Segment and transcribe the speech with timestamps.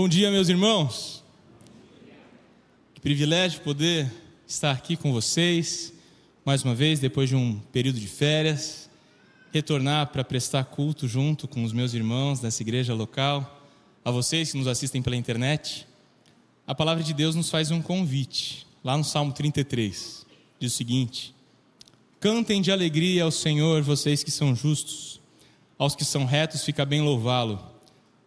[0.00, 1.22] Bom dia, meus irmãos.
[2.94, 4.10] Que privilégio poder
[4.48, 5.92] estar aqui com vocês,
[6.42, 8.88] mais uma vez, depois de um período de férias,
[9.52, 13.62] retornar para prestar culto junto com os meus irmãos dessa igreja local,
[14.02, 15.86] a vocês que nos assistem pela internet.
[16.66, 20.24] A palavra de Deus nos faz um convite, lá no Salmo 33,
[20.58, 21.34] diz o seguinte:
[22.18, 25.20] Cantem de alegria ao Senhor, vocês que são justos,
[25.76, 27.62] aos que são retos, fica bem louvá-lo.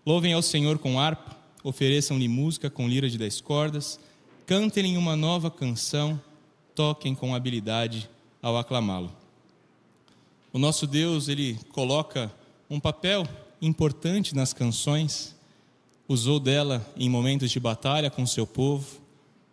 [0.06, 1.33] Louvem ao Senhor com harpa,
[1.64, 4.00] ofereçam-lhe música com lira de dez cordas,
[4.46, 6.20] cantem-lhe uma nova canção,
[6.76, 8.10] toquem com habilidade
[8.42, 9.12] ao aclamá-lo.
[10.52, 12.32] O nosso Deus, ele coloca
[12.70, 13.28] um papel
[13.62, 15.36] importante nas canções,
[16.08, 19.02] usou dela em momentos de batalha com seu povo,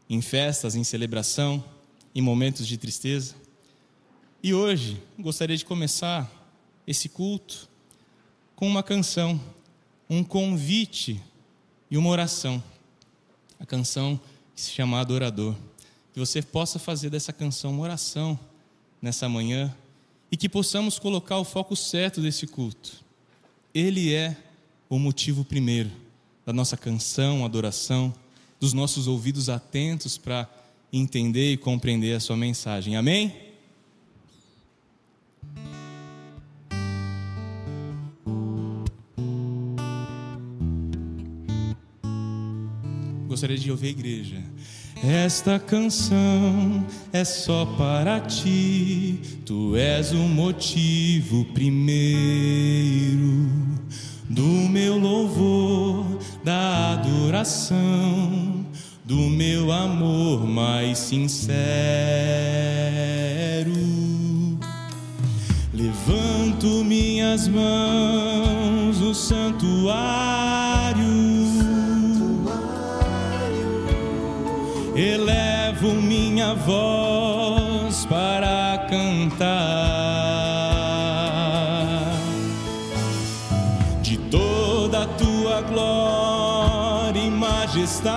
[0.08, 1.62] em festas, em celebração,
[2.14, 3.34] em momentos de tristeza.
[4.42, 6.30] E hoje gostaria de começar
[6.86, 7.68] esse culto
[8.56, 9.40] com uma canção
[10.10, 11.22] um convite
[11.90, 12.62] e uma oração.
[13.58, 14.19] A canção
[14.54, 15.54] que se chama Adorador.
[16.12, 18.38] Que você possa fazer dessa canção uma oração
[19.00, 19.75] nessa manhã
[20.31, 23.04] e que possamos colocar o foco certo desse culto.
[23.75, 24.37] Ele é
[24.88, 25.90] o motivo primeiro
[26.44, 28.12] da nossa canção, adoração,
[28.58, 30.48] dos nossos ouvidos atentos para
[30.93, 32.96] entender e compreender a sua mensagem.
[32.96, 33.50] Amém?
[43.40, 44.37] Gostaria de ouvir a igreja.
[45.02, 51.88] Esta canção é só para ti, tu és o motivo primeiro
[54.28, 58.66] do meu louvor, da adoração,
[59.06, 61.50] do meu amor mais sincero.
[65.72, 70.50] Levanto minhas mãos no santuário
[75.00, 79.49] elevo minha voz para cantar.
[84.02, 88.11] De toda a tua glória e majestade.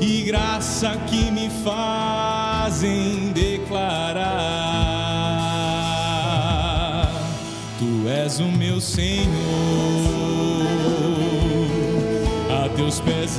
[0.00, 4.70] E graça que me fazem declarar.
[7.78, 9.49] Tu és o meu Senhor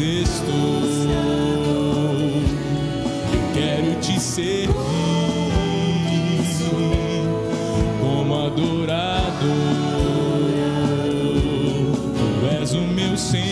[0.01, 0.81] estou.
[3.33, 4.69] Eu quero te servir
[7.99, 9.31] como adorador.
[12.17, 13.51] Tu és o meu Senhor.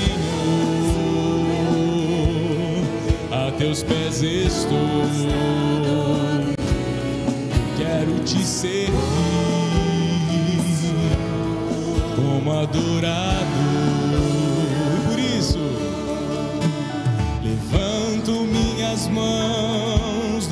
[3.31, 4.79] A teus pés estou.
[7.77, 8.93] Quero te servir
[12.15, 13.48] como adorador.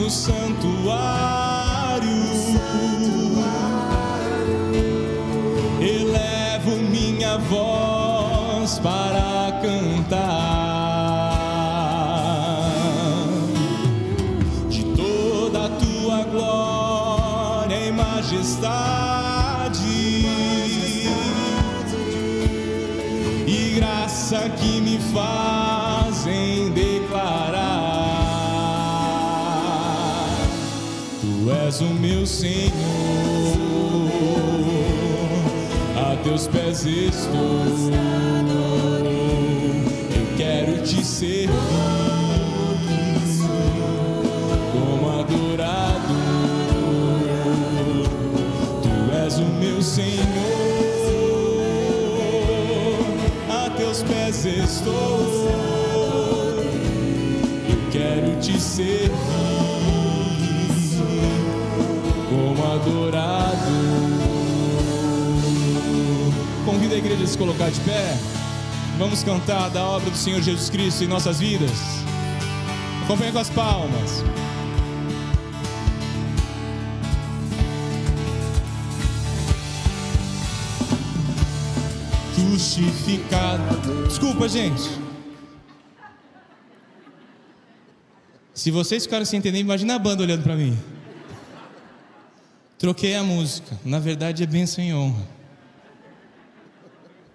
[0.07, 2.07] No santuário.
[5.81, 10.07] Elevo minha voz para cantar
[14.69, 18.65] de toda tua glória e majestade
[23.45, 24.66] e graça que
[31.77, 32.71] és o meu Senhor,
[35.95, 37.65] a teus pés estou.
[40.15, 41.49] Eu quero te servir
[44.71, 46.15] como adorado.
[48.81, 50.17] Tu és o meu Senhor,
[53.49, 55.45] a teus pés estou.
[57.69, 59.46] Eu quero te servir
[62.87, 63.57] adorado.
[66.65, 68.17] Convido a igreja a se colocar de pé.
[68.97, 71.71] Vamos cantar da obra do Senhor Jesus Cristo em nossas vidas.
[73.03, 74.23] Acompanhe com as palmas.
[82.35, 84.07] Justificado.
[84.07, 85.07] Desculpa, gente.
[88.53, 90.75] Se vocês ficaram sem entender, imagina a banda olhando para mim.
[92.77, 93.77] Troquei a música.
[93.83, 95.27] Na verdade, é bênção e honra.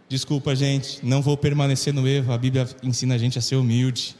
[0.08, 1.00] Desculpa, gente.
[1.02, 2.32] Não vou permanecer no erro.
[2.32, 4.14] A Bíblia ensina a gente a ser humilde.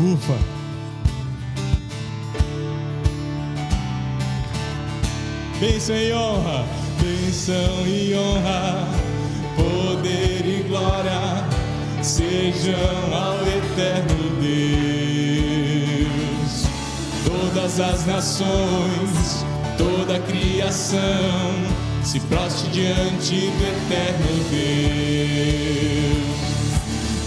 [0.00, 0.58] Ufa.
[5.58, 6.64] Bênção e honra,
[7.02, 8.88] bênção e honra,
[9.56, 11.48] poder e glória
[12.00, 12.74] sejam
[13.12, 15.27] ao eterno Deus
[17.38, 19.44] todas as nações,
[19.76, 20.98] toda a criação
[22.02, 24.78] se proste diante do eterno Deus.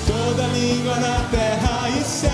[0.05, 2.31] Toda língua na terra e céu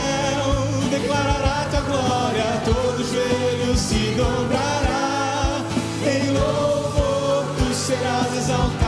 [0.90, 5.62] declarará tua glória, todo joelho se dobrará
[6.06, 8.87] em louvor, tu serás exaltado.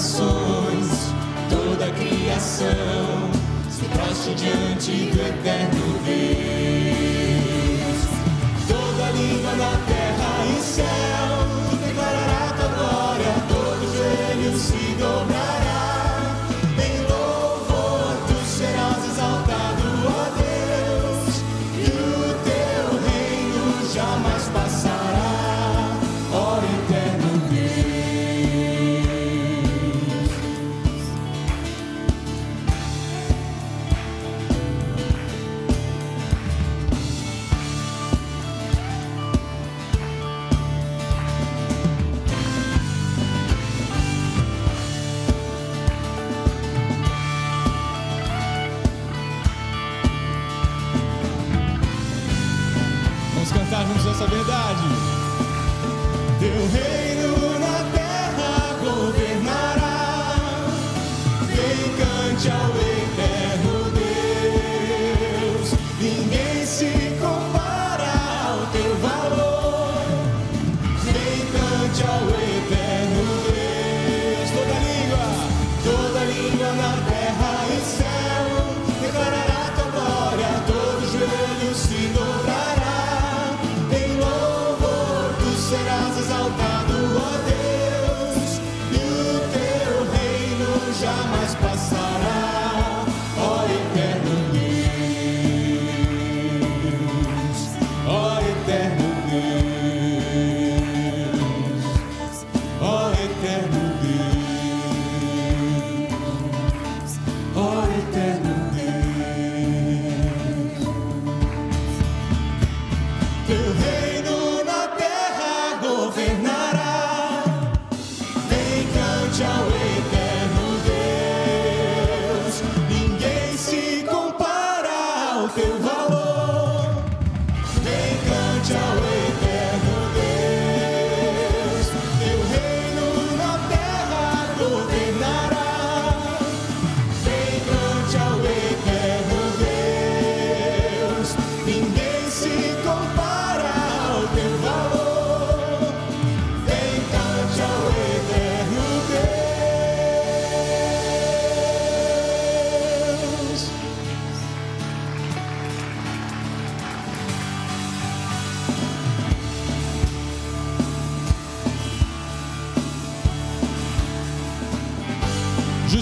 [0.00, 1.12] nações,
[1.50, 3.30] toda a criação
[3.68, 6.99] se prostra diante do eterno Deus.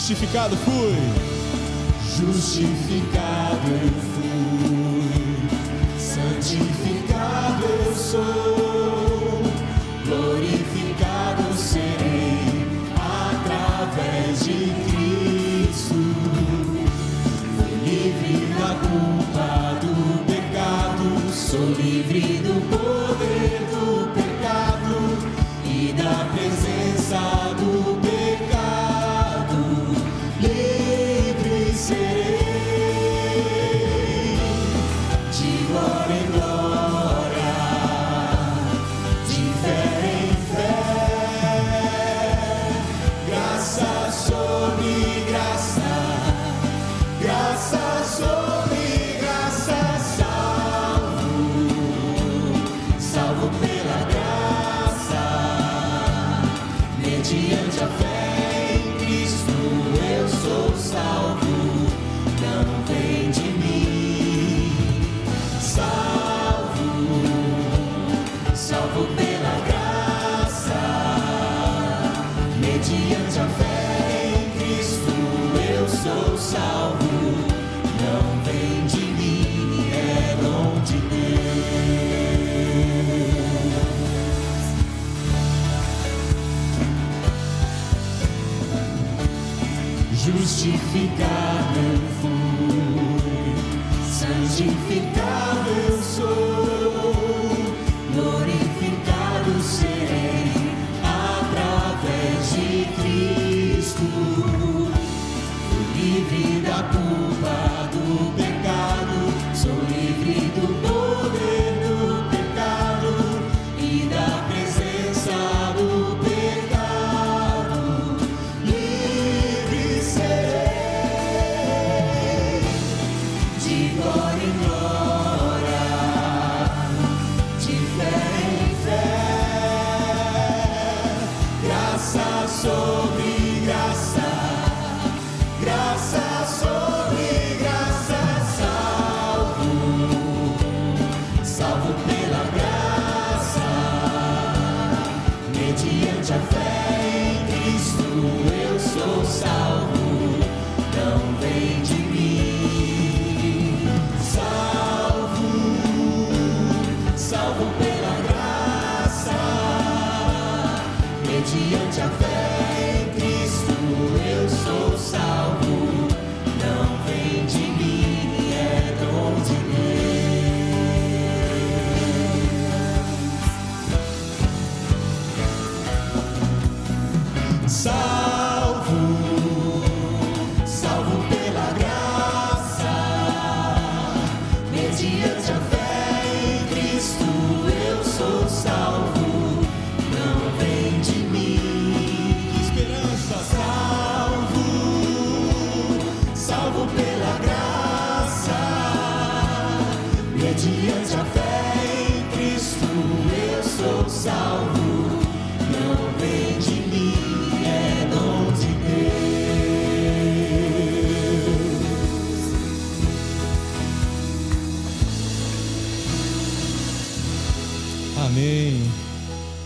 [0.08, 0.94] justificado fui.
[2.16, 3.97] Justificado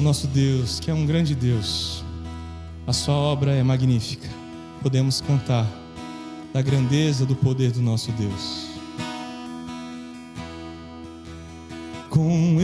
[0.03, 2.05] nosso Deus, que é um grande Deus.
[2.87, 4.29] A sua obra é magnífica.
[4.83, 5.67] Podemos cantar
[6.53, 8.67] da grandeza do poder do nosso Deus.
[12.11, 12.59] Com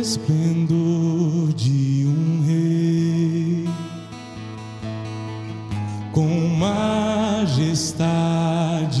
[0.00, 3.68] esplendor de um rei,
[6.12, 7.82] com majestade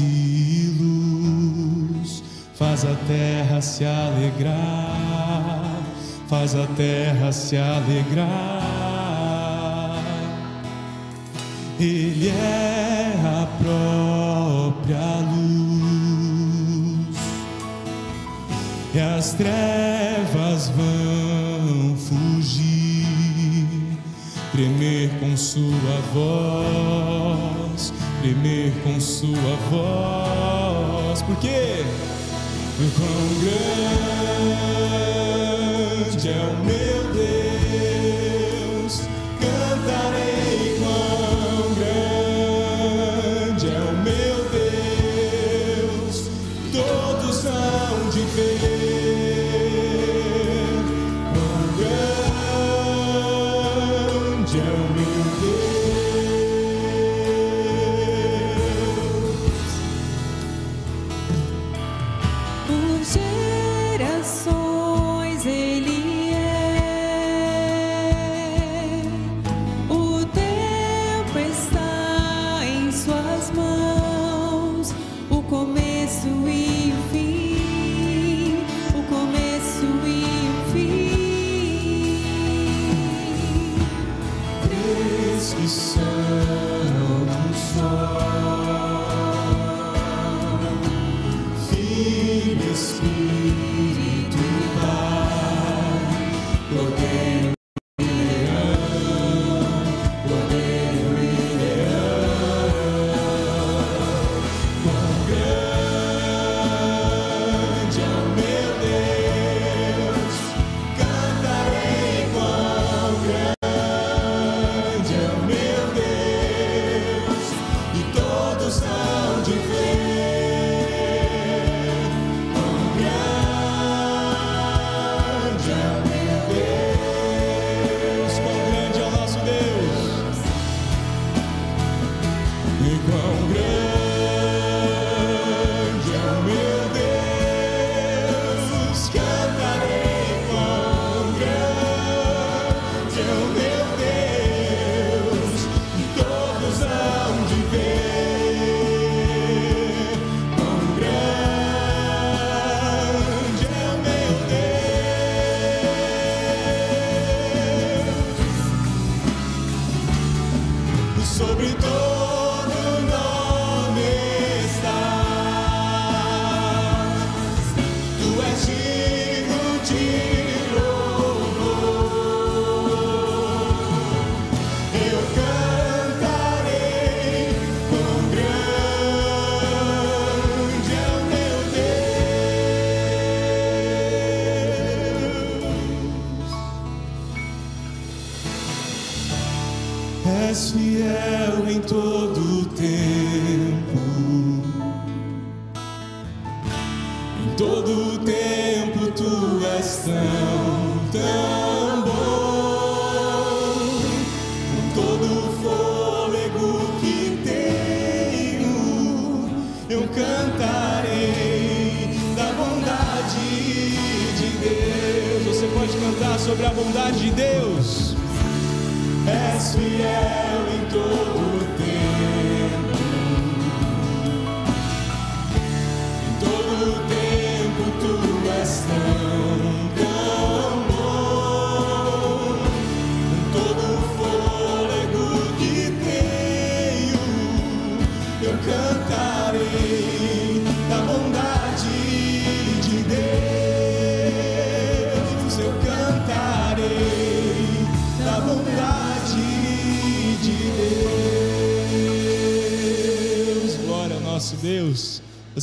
[0.02, 2.22] e luz,
[2.54, 4.87] faz a terra se alegrar
[6.28, 8.28] faz a terra se alegrar.
[11.80, 17.16] Ele é a própria luz,
[18.94, 23.06] e as trevas vão fugir,
[24.52, 31.84] tremer com sua voz, tremer com sua voz, porque
[32.80, 35.47] o quão grande
[36.28, 36.87] tell me.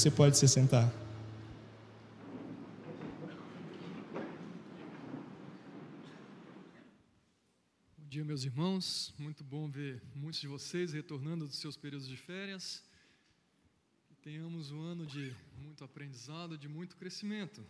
[0.05, 0.87] Você pode se sentar.
[7.97, 9.15] Bom dia, meus irmãos.
[9.17, 12.83] Muito bom ver muitos de vocês retornando dos seus períodos de férias.
[14.21, 17.65] Tenhamos um ano de muito aprendizado, de muito crescimento.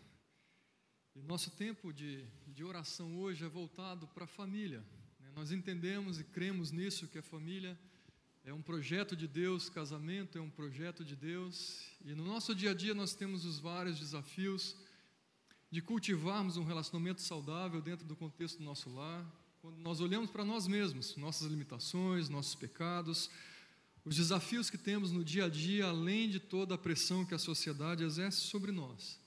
[1.15, 4.83] E nosso tempo de, de oração hoje é voltado para a família.
[5.21, 5.31] né?
[5.33, 7.79] Nós entendemos e cremos nisso, que a família
[8.43, 11.94] é um projeto de Deus, casamento é um projeto de Deus.
[12.05, 14.75] E no nosso dia a dia nós temos os vários desafios
[15.71, 19.25] de cultivarmos um relacionamento saudável dentro do contexto do nosso lar,
[19.59, 23.27] quando nós olhamos para nós mesmos, nossas limitações, nossos pecados,
[24.05, 27.39] os desafios que temos no dia a dia, além de toda a pressão que a
[27.39, 29.19] sociedade exerce sobre nós.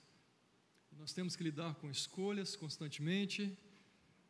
[0.97, 3.57] Nós temos que lidar com escolhas constantemente,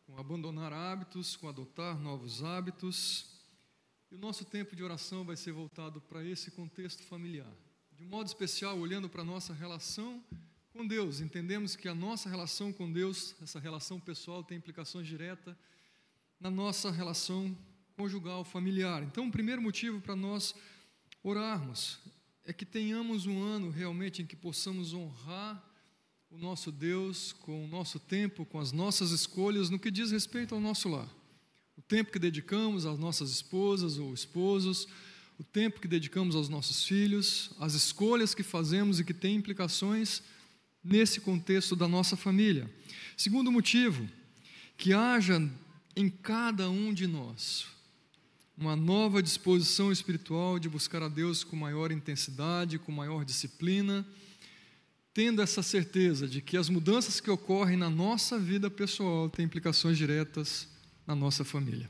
[0.07, 3.27] com abandonar hábitos, com adotar novos hábitos.
[4.11, 7.68] E o nosso tempo de oração vai ser voltado para esse contexto familiar.
[7.99, 10.23] De modo especial, olhando para a nossa relação
[10.71, 11.19] com Deus.
[11.19, 15.53] Entendemos que a nossa relação com Deus, essa relação pessoal, tem implicações diretas
[16.39, 17.53] na nossa relação
[17.97, 19.03] conjugal, familiar.
[19.03, 20.55] Então, o primeiro motivo para nós
[21.21, 21.99] orarmos
[22.45, 25.61] é que tenhamos um ano realmente em que possamos honrar
[26.31, 30.55] o nosso Deus com o nosso tempo, com as nossas escolhas no que diz respeito
[30.55, 31.13] ao nosso lar.
[31.75, 34.87] O tempo que dedicamos às nossas esposas ou esposos,
[35.39, 40.21] o tempo que dedicamos aos nossos filhos, as escolhas que fazemos e que têm implicações
[40.83, 42.69] nesse contexto da nossa família.
[43.15, 44.05] Segundo motivo,
[44.77, 45.41] que haja
[45.95, 47.67] em cada um de nós
[48.57, 54.05] uma nova disposição espiritual de buscar a Deus com maior intensidade, com maior disciplina,
[55.13, 59.97] tendo essa certeza de que as mudanças que ocorrem na nossa vida pessoal têm implicações
[59.97, 60.67] diretas
[61.07, 61.89] na nossa família.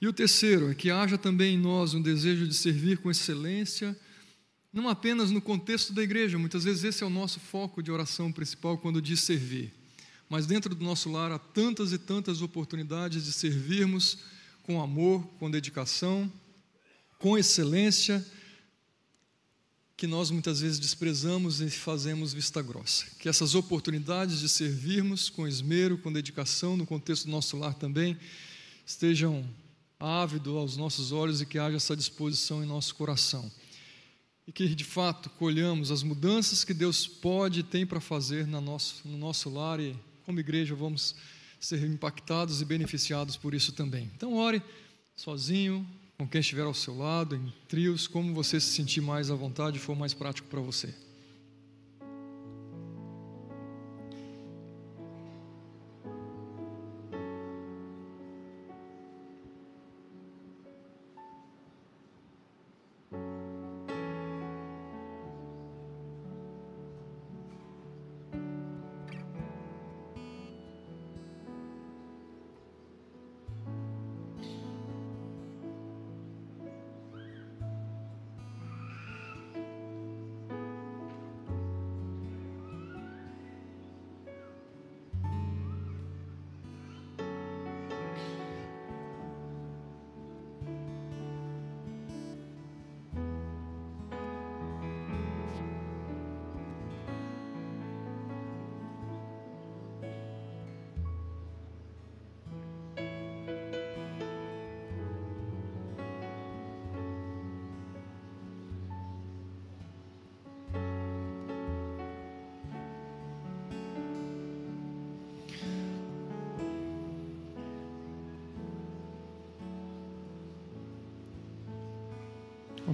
[0.00, 3.98] E o terceiro é que haja também em nós um desejo de servir com excelência,
[4.72, 8.30] não apenas no contexto da igreja, muitas vezes esse é o nosso foco de oração
[8.30, 9.72] principal quando diz servir,
[10.28, 14.18] mas dentro do nosso lar há tantas e tantas oportunidades de servirmos
[14.62, 16.30] com amor, com dedicação,
[17.18, 18.24] com excelência,
[19.96, 23.06] que nós muitas vezes desprezamos e fazemos vista grossa.
[23.18, 28.16] Que essas oportunidades de servirmos com esmero, com dedicação, no contexto do nosso lar também,
[28.86, 29.44] estejam
[29.98, 33.50] ávidos aos nossos olhos e que haja essa disposição em nosso coração.
[34.46, 38.60] E que de fato colhamos as mudanças que Deus pode e tem para fazer no
[38.60, 41.14] nosso, no nosso lar e, como igreja, vamos
[41.60, 44.10] ser impactados e beneficiados por isso também.
[44.14, 44.62] Então, ore
[45.16, 49.34] sozinho, com quem estiver ao seu lado, em trios, como você se sentir mais à
[49.34, 50.94] vontade e for mais prático para você.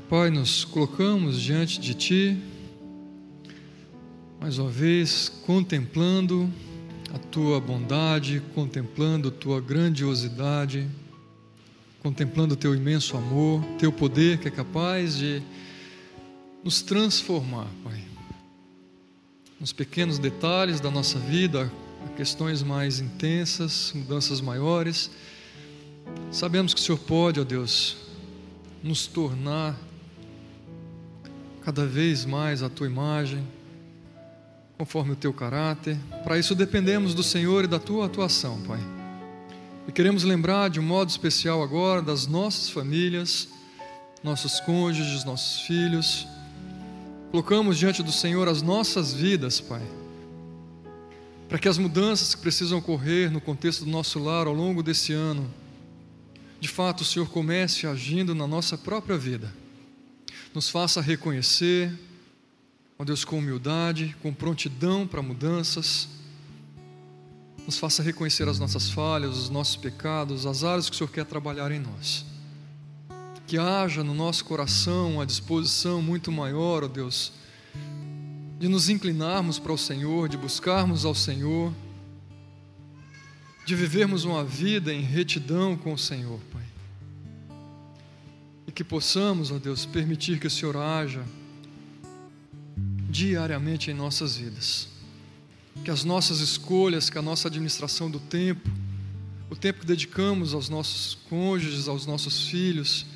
[0.01, 2.37] Pai, nos colocamos diante de Ti,
[4.41, 6.53] mais uma vez, contemplando
[7.15, 10.89] a Tua bondade, contemplando a Tua grandiosidade,
[12.03, 15.41] contemplando o Teu imenso amor, Teu poder que é capaz de
[16.65, 18.03] nos transformar, Pai.
[19.61, 21.71] Nos pequenos detalhes da nossa vida,
[22.17, 25.09] questões mais intensas, mudanças maiores.
[26.33, 28.04] Sabemos que o Senhor pode, ó Deus,
[28.85, 29.75] nos tornar
[31.65, 33.43] cada vez mais a tua imagem,
[34.77, 35.97] conforme o teu caráter.
[36.23, 38.81] Para isso dependemos do Senhor e da tua atuação, Pai.
[39.89, 43.49] E queremos lembrar de um modo especial agora das nossas famílias,
[44.23, 46.27] nossos cônjuges, nossos filhos.
[47.31, 49.83] Colocamos diante do Senhor as nossas vidas, Pai.
[51.49, 55.15] Para que as mudanças que precisam ocorrer no contexto do nosso lar ao longo desse
[55.15, 55.49] ano
[56.65, 59.53] de fato o Senhor comece agindo na nossa própria vida,
[60.55, 61.93] nos faça reconhecer,
[62.99, 66.09] ó Deus, com humildade, com prontidão para mudanças,
[67.67, 71.27] nos faça reconhecer as nossas falhas, os nossos pecados, as áreas que o Senhor quer
[71.27, 72.25] trabalhar em nós.
[73.47, 77.35] Que haja no nosso coração uma disposição muito maior, ó Deus,
[78.59, 81.75] de nos inclinarmos para o Senhor, de buscarmos ao Senhor
[83.65, 86.63] de vivermos uma vida em retidão com o Senhor, Pai.
[88.67, 91.25] E que possamos, ó Deus, permitir que o Senhor haja
[93.09, 94.89] diariamente em nossas vidas.
[95.83, 98.69] Que as nossas escolhas, que a nossa administração do tempo,
[99.49, 103.07] o tempo que dedicamos aos nossos cônjuges, aos nossos filhos,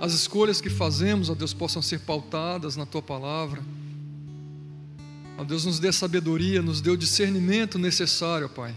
[0.00, 3.62] as escolhas que fazemos, ó Deus, possam ser pautadas na tua palavra.
[5.38, 8.74] Ó Deus, nos dê sabedoria, nos dê o discernimento necessário, Pai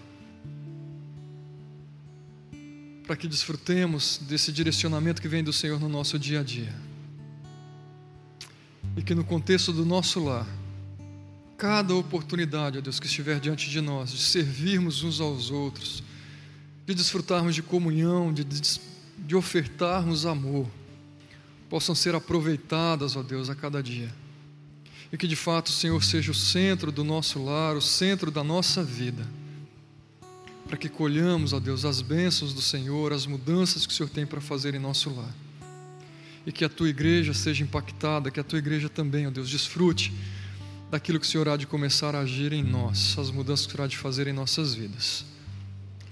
[3.10, 6.72] para que desfrutemos desse direcionamento que vem do Senhor no nosso dia a dia.
[8.96, 10.46] E que no contexto do nosso lar,
[11.58, 16.04] cada oportunidade, ó Deus, que estiver diante de nós, de servirmos uns aos outros,
[16.86, 20.70] de desfrutarmos de comunhão, de, de ofertarmos amor,
[21.68, 24.14] possam ser aproveitadas, ó Deus, a cada dia.
[25.12, 28.44] E que de fato o Senhor seja o centro do nosso lar, o centro da
[28.44, 29.39] nossa vida
[30.70, 34.24] para que colhamos, ó Deus, as bênçãos do Senhor, as mudanças que o Senhor tem
[34.24, 35.34] para fazer em nosso lar.
[36.46, 40.14] E que a tua igreja seja impactada, que a tua igreja também, ó Deus, desfrute
[40.92, 43.76] daquilo que o Senhor há de começar a agir em nós, as mudanças que o
[43.76, 45.26] Senhor há de fazer em nossas vidas.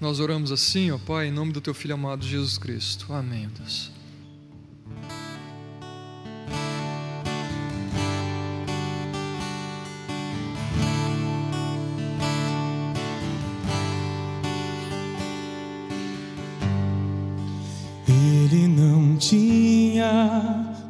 [0.00, 3.12] Nós oramos assim, ó Pai, em nome do teu Filho amado Jesus Cristo.
[3.12, 3.97] Amém, Deus.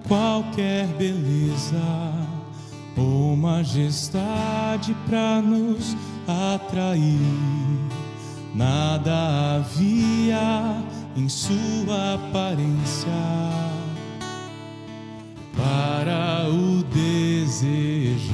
[0.07, 1.77] Qualquer beleza
[2.97, 7.19] ou majestade para nos atrair.
[8.55, 10.83] Nada havia
[11.17, 13.09] em sua aparência
[15.57, 18.29] para o desejarmos,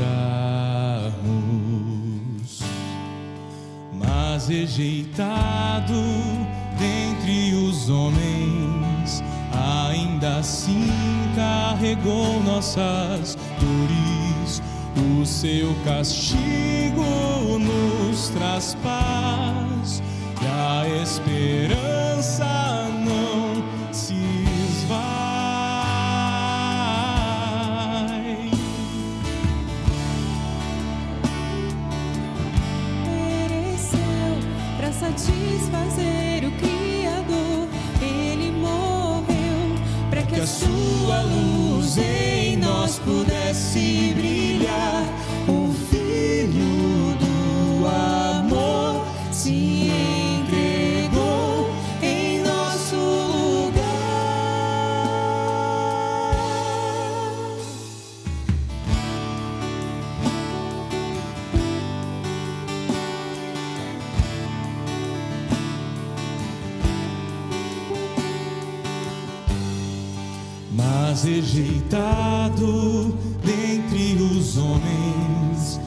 [3.93, 5.95] mas rejeitado
[6.79, 8.34] dentre os homens,
[10.45, 10.87] assim
[11.35, 14.63] carregou nossas dores.
[14.95, 20.03] O seu castigo nos traz paz
[20.43, 22.45] e a esperança
[23.07, 24.15] não se
[24.69, 25.01] esvai.
[33.07, 33.99] Mereceu
[34.77, 35.84] para satisfazer
[41.97, 42.34] luz
[73.45, 75.81] dentre os homens,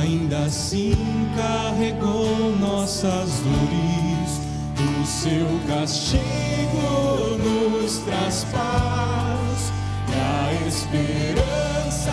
[0.00, 0.96] ainda assim
[1.36, 4.40] carregou nossas dores.
[4.78, 9.72] O seu castigo nos traz paz,
[10.08, 12.12] e a esperança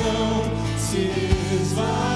[0.00, 1.10] não se
[1.54, 2.13] esvai.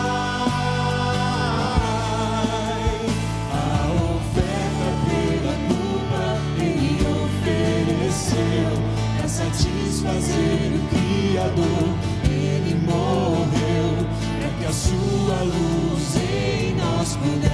[12.24, 14.06] ele morreu
[14.40, 17.47] para que a sua luz em nós pudesse.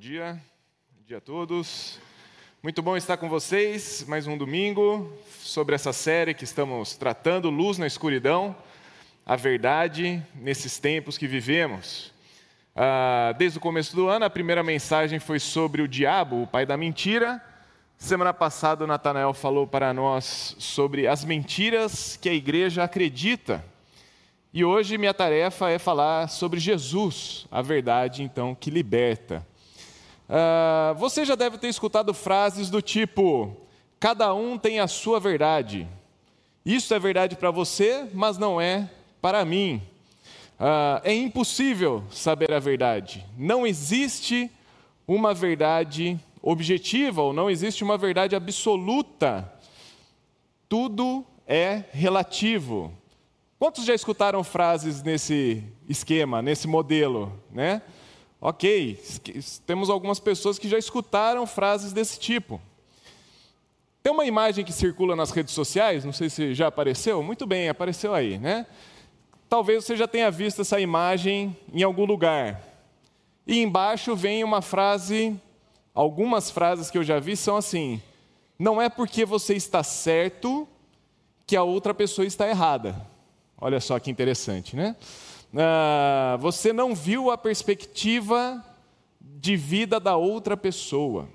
[0.00, 0.40] Dia,
[0.96, 1.98] bom dia a todos.
[2.62, 7.76] Muito bom estar com vocês mais um domingo sobre essa série que estamos tratando, Luz
[7.76, 8.56] na Escuridão,
[9.26, 12.14] a verdade nesses tempos que vivemos.
[12.74, 16.64] Ah, desde o começo do ano, a primeira mensagem foi sobre o diabo, o pai
[16.64, 17.38] da mentira.
[17.98, 23.62] Semana passada, o Natanael falou para nós sobre as mentiras que a igreja acredita.
[24.50, 29.49] E hoje minha tarefa é falar sobre Jesus, a verdade então que liberta.
[30.32, 33.56] Ah, você já deve ter escutado frases do tipo:
[33.98, 35.88] cada um tem a sua verdade.
[36.64, 38.88] Isso é verdade para você, mas não é
[39.20, 39.82] para mim.
[40.56, 43.26] Ah, é impossível saber a verdade.
[43.36, 44.48] Não existe
[45.08, 49.52] uma verdade objetiva ou não existe uma verdade absoluta.
[50.68, 52.92] Tudo é relativo.
[53.58, 57.82] Quantos já escutaram frases nesse esquema, nesse modelo, né?
[58.40, 58.98] Ok,
[59.66, 62.60] temos algumas pessoas que já escutaram frases desse tipo.
[64.02, 67.22] Tem uma imagem que circula nas redes sociais, não sei se já apareceu.
[67.22, 68.66] Muito bem, apareceu aí, né?
[69.46, 72.62] Talvez você já tenha visto essa imagem em algum lugar.
[73.46, 75.38] E embaixo vem uma frase,
[75.92, 78.00] algumas frases que eu já vi são assim:
[78.58, 80.66] não é porque você está certo
[81.46, 83.06] que a outra pessoa está errada.
[83.60, 84.96] Olha só que interessante, né?
[85.56, 88.64] Ah, você não viu a perspectiva
[89.20, 91.28] de vida da outra pessoa.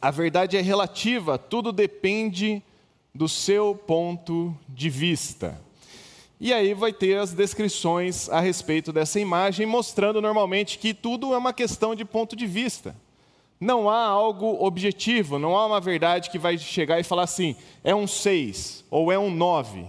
[0.00, 2.62] A verdade é relativa, tudo depende
[3.14, 5.60] do seu ponto de vista.
[6.40, 11.38] E aí vai ter as descrições a respeito dessa imagem, mostrando normalmente que tudo é
[11.38, 12.96] uma questão de ponto de vista.
[13.60, 17.54] Não há algo objetivo, não há uma verdade que vai chegar e falar assim,
[17.84, 19.84] é um 6 ou é um 9.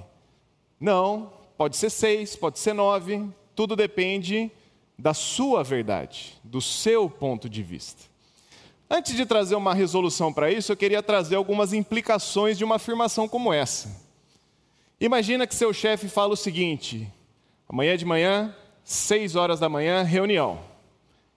[0.78, 1.32] Não,
[1.62, 4.49] pode ser 6, pode ser 9, tudo depende
[4.97, 8.01] da sua verdade, do seu ponto de vista.
[8.89, 13.28] Antes de trazer uma resolução para isso, eu queria trazer algumas implicações de uma afirmação
[13.28, 13.95] como essa.
[14.99, 17.07] Imagina que seu chefe fala o seguinte:
[17.70, 20.62] amanhã de manhã, 6 horas da manhã, reunião.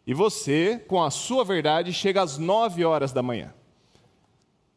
[0.06, 3.52] E você, com a sua verdade, chega às 9 horas da manhã.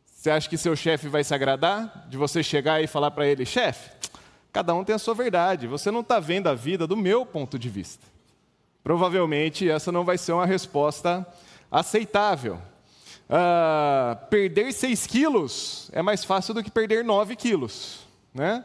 [0.03, 3.45] Você acha que seu chefe vai se agradar de você chegar e falar para ele,
[3.45, 3.91] chefe,
[4.51, 7.57] cada um tem a sua verdade, você não está vendo a vida do meu ponto
[7.59, 8.05] de vista.
[8.83, 11.27] Provavelmente essa não vai ser uma resposta
[11.69, 12.59] aceitável.
[13.29, 17.99] Ah, perder 6 quilos é mais fácil do que perder 9 quilos.
[18.33, 18.63] Né?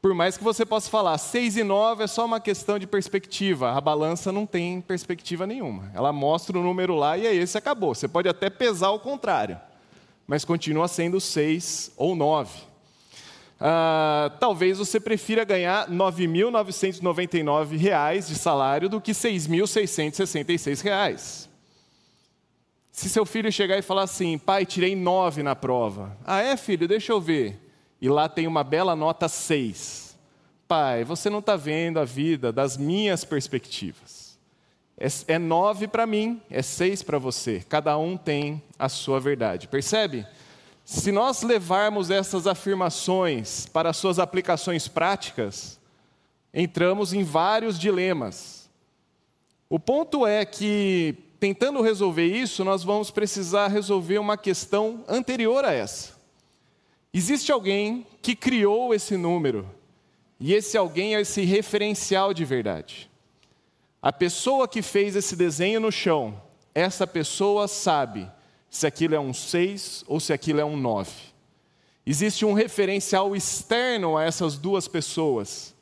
[0.00, 3.72] Por mais que você possa falar, 6 e 9 é só uma questão de perspectiva.
[3.72, 5.90] A balança não tem perspectiva nenhuma.
[5.94, 7.94] Ela mostra o número lá e é esse acabou.
[7.94, 9.60] Você pode até pesar o contrário,
[10.26, 12.69] mas continua sendo 6 ou 9.
[13.60, 21.48] Ah, talvez você prefira ganhar R$ 9.999 de salário do que R$ 6.666.
[22.90, 26.16] Se seu filho chegar e falar assim, pai, tirei 9 na prova.
[26.24, 26.88] Ah, é, filho?
[26.88, 30.16] Deixa eu ver e lá tem uma bela nota 6.
[30.66, 34.38] Pai, você não está vendo a vida das minhas perspectivas.
[34.96, 37.64] É, é nove para mim, é seis para você.
[37.68, 39.66] Cada um tem a sua verdade.
[39.66, 40.24] Percebe?
[40.90, 45.78] Se nós levarmos essas afirmações para suas aplicações práticas,
[46.52, 48.68] entramos em vários dilemas.
[49.68, 55.72] O ponto é que, tentando resolver isso, nós vamos precisar resolver uma questão anterior a
[55.72, 56.14] essa.
[57.14, 59.70] Existe alguém que criou esse número
[60.40, 63.08] E esse alguém é esse referencial de verdade.
[64.02, 66.42] A pessoa que fez esse desenho no chão,
[66.74, 68.28] essa pessoa sabe
[68.70, 71.10] se aquilo é um 6 ou se aquilo é um 9.
[72.06, 75.74] Existe um referencial externo a essas duas pessoas.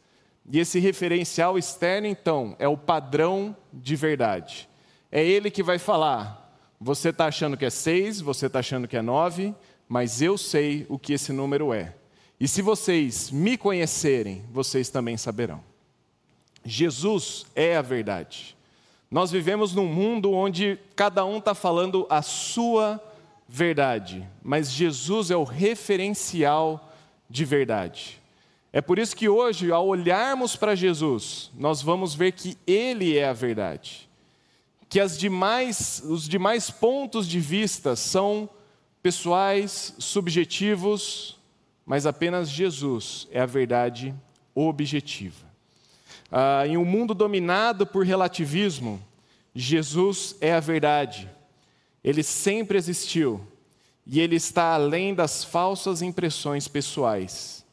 [0.51, 4.69] E esse referencial externo, então, é o padrão de verdade.
[5.13, 8.97] É ele que vai falar: você está achando que é 6, você está achando que
[8.97, 9.55] é 9,
[9.87, 11.95] mas eu sei o que esse número é.
[12.41, 15.63] E se vocês me conhecerem, vocês também saberão.
[16.65, 18.58] Jesus é a verdade.
[19.11, 23.03] Nós vivemos num mundo onde cada um está falando a sua
[23.49, 26.93] verdade, mas Jesus é o referencial
[27.29, 28.21] de verdade.
[28.71, 33.27] É por isso que hoje, ao olharmos para Jesus, nós vamos ver que Ele é
[33.27, 34.09] a verdade.
[34.91, 38.49] Que as demais, os demais pontos de vista são
[39.03, 41.39] pessoais, subjetivos,
[41.87, 44.15] mas apenas Jesus é a verdade
[44.55, 45.48] objetiva.
[46.31, 49.03] Ah, em um mundo dominado por relativismo,
[49.55, 51.29] Jesus é a verdade.
[52.05, 53.41] Ele sempre existiu
[54.07, 57.65] e ele está além das falsas impressões pessoais.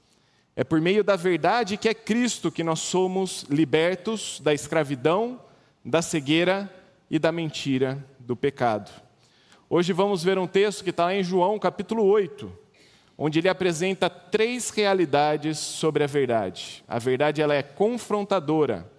[0.56, 5.40] É por meio da verdade que é Cristo que nós somos libertos da escravidão,
[5.84, 6.74] da cegueira
[7.12, 8.90] e da mentira do pecado.
[9.70, 12.65] Hoje vamos ver um texto que está em João capítulo 8
[13.18, 16.84] onde ele apresenta três realidades sobre a verdade.
[16.88, 18.90] A verdade ela é confrontadora,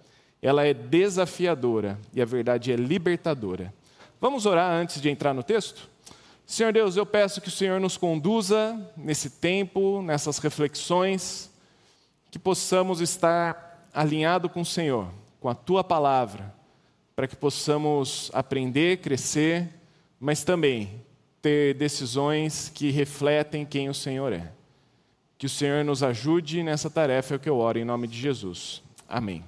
[0.41, 3.73] ela é desafiadora e a verdade é libertadora.
[4.19, 5.87] Vamos orar antes de entrar no texto?
[6.45, 11.51] Senhor Deus, eu peço que o Senhor nos conduza nesse tempo, nessas reflexões,
[12.31, 15.09] que possamos estar alinhado com o Senhor,
[15.39, 16.53] com a tua palavra,
[17.15, 19.69] para que possamos aprender, crescer,
[20.19, 21.05] mas também
[21.41, 24.51] ter decisões que refletem quem o Senhor é.
[25.37, 28.17] Que o Senhor nos ajude nessa tarefa, é o que eu oro em nome de
[28.17, 28.81] Jesus.
[29.07, 29.43] Amém.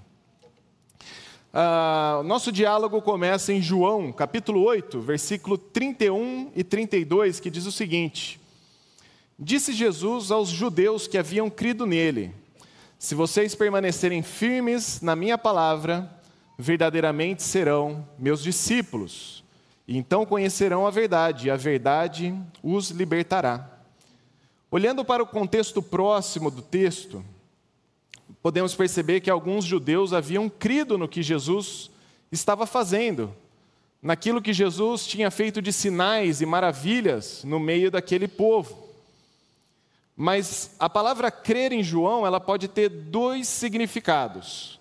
[1.52, 7.72] Uh, nosso diálogo começa em João, capítulo 8, versículo 31 e 32, que diz o
[7.72, 8.40] seguinte:
[9.38, 12.36] Disse Jesus aos judeus que haviam crido nele:
[13.00, 16.08] Se vocês permanecerem firmes na minha palavra,
[16.56, 19.44] verdadeiramente serão meus discípulos
[19.98, 23.68] então conhecerão a verdade, e a verdade os libertará.
[24.70, 27.26] Olhando para o contexto próximo do texto,
[28.40, 31.90] podemos perceber que alguns judeus haviam crido no que Jesus
[32.32, 33.34] estava fazendo,
[34.00, 38.90] naquilo que Jesus tinha feito de sinais e maravilhas no meio daquele povo.
[40.16, 44.80] Mas a palavra crer em João, ela pode ter dois significados.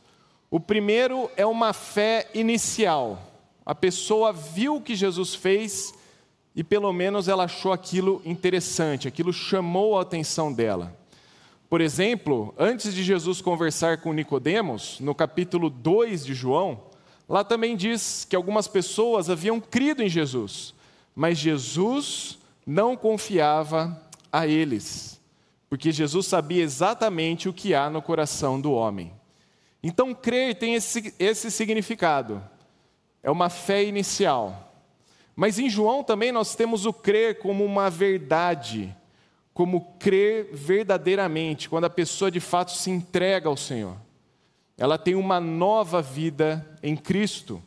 [0.50, 3.27] O primeiro é uma fé inicial
[3.68, 5.92] a pessoa viu o que Jesus fez
[6.56, 10.96] e pelo menos ela achou aquilo interessante, aquilo chamou a atenção dela.
[11.68, 16.80] Por exemplo, antes de Jesus conversar com Nicodemos, no capítulo 2 de João,
[17.28, 20.72] lá também diz que algumas pessoas haviam crido em Jesus,
[21.14, 24.00] mas Jesus não confiava
[24.32, 25.20] a eles,
[25.68, 29.12] porque Jesus sabia exatamente o que há no coração do homem.
[29.82, 32.42] Então, crer tem esse, esse significado
[33.22, 34.72] é uma fé inicial.
[35.34, 38.92] Mas em João também nós temos o crer como uma verdade,
[39.54, 43.96] como crer verdadeiramente, quando a pessoa de fato se entrega ao Senhor.
[44.76, 47.62] Ela tem uma nova vida em Cristo.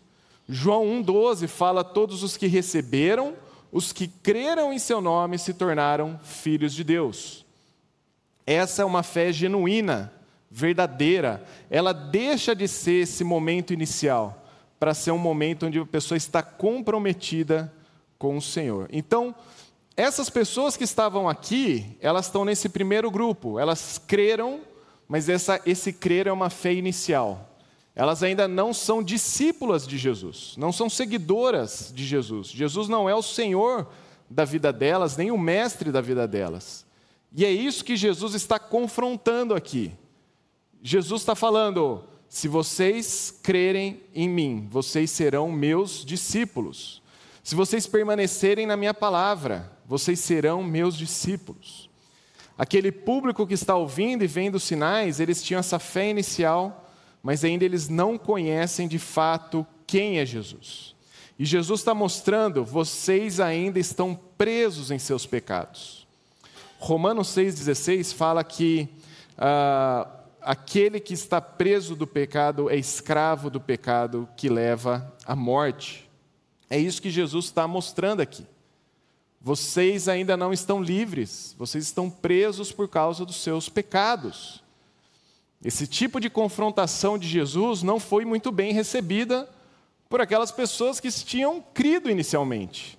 [0.50, 3.36] João 1,12 fala: todos os que receberam,
[3.72, 7.46] os que creram em seu nome se tornaram filhos de Deus.
[8.46, 10.12] Essa é uma fé genuína,
[10.50, 11.46] verdadeira.
[11.70, 14.41] Ela deixa de ser esse momento inicial
[14.82, 17.72] para ser um momento onde a pessoa está comprometida
[18.18, 18.90] com o Senhor.
[18.92, 19.36] Então,
[19.96, 23.60] essas pessoas que estavam aqui, elas estão nesse primeiro grupo.
[23.60, 24.62] Elas creram,
[25.08, 27.60] mas essa, esse crer é uma fé inicial.
[27.94, 32.48] Elas ainda não são discípulas de Jesus, não são seguidoras de Jesus.
[32.48, 33.88] Jesus não é o Senhor
[34.28, 36.88] da vida delas, nem o mestre da vida delas.
[37.32, 39.92] E é isso que Jesus está confrontando aqui.
[40.82, 47.02] Jesus está falando: se vocês crerem em mim, vocês serão meus discípulos.
[47.44, 51.90] Se vocês permanecerem na minha palavra, vocês serão meus discípulos.
[52.58, 56.90] Aquele público que está ouvindo e vendo os sinais, eles tinham essa fé inicial,
[57.22, 60.96] mas ainda eles não conhecem de fato quem é Jesus.
[61.38, 66.08] E Jesus está mostrando: vocês ainda estão presos em seus pecados.
[66.80, 68.88] Romanos 6,16 fala que.
[69.34, 76.10] Uh, aquele que está preso do pecado é escravo do pecado que leva à morte.
[76.70, 78.46] É isso que Jesus está mostrando aqui.
[79.40, 84.64] Vocês ainda não estão livres, vocês estão presos por causa dos seus pecados.
[85.64, 89.50] Esse tipo de confrontação de Jesus não foi muito bem recebida
[90.10, 92.98] por aquelas pessoas que tinham crido inicialmente.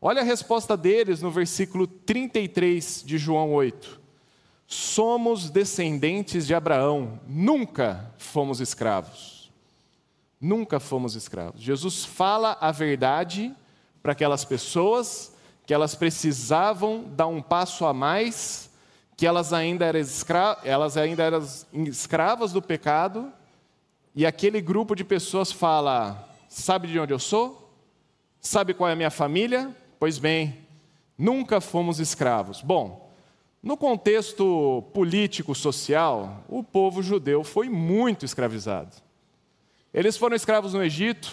[0.00, 3.99] Olha a resposta deles no versículo 33 de João 8.
[4.72, 9.50] Somos descendentes de Abraão, nunca fomos escravos.
[10.40, 11.60] Nunca fomos escravos.
[11.60, 13.52] Jesus fala a verdade
[14.00, 15.34] para aquelas pessoas
[15.66, 18.70] que elas precisavam dar um passo a mais
[19.16, 20.56] que elas ainda, eram escra...
[20.62, 23.32] elas ainda eram escravas do pecado,
[24.14, 27.74] e aquele grupo de pessoas fala: Sabe de onde eu sou?
[28.40, 29.76] Sabe qual é a minha família?
[29.98, 30.64] Pois bem,
[31.18, 32.62] nunca fomos escravos.
[32.62, 33.09] Bom,
[33.62, 38.96] no contexto político, social, o povo judeu foi muito escravizado.
[39.92, 41.30] Eles foram escravos no Egito,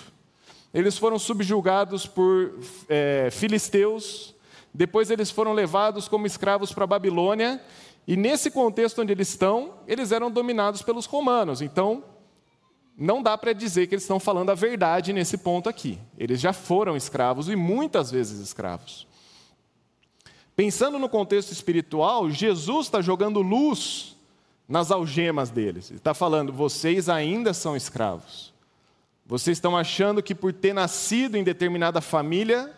[0.73, 2.59] eles foram subjugados por
[2.89, 4.35] é, filisteus,
[4.73, 7.61] depois eles foram levados como escravos para a Babilônia,
[8.05, 11.61] e nesse contexto onde eles estão, eles eram dominados pelos romanos.
[11.61, 12.03] Então,
[12.97, 15.97] não dá para dizer que eles estão falando a verdade nesse ponto aqui.
[16.17, 19.06] Eles já foram escravos e muitas vezes escravos.
[20.57, 24.17] Pensando no contexto espiritual, Jesus está jogando luz
[24.67, 25.91] nas algemas deles.
[25.91, 28.51] Ele está falando: vocês ainda são escravos.
[29.23, 32.73] Vocês estão achando que por ter nascido em determinada família,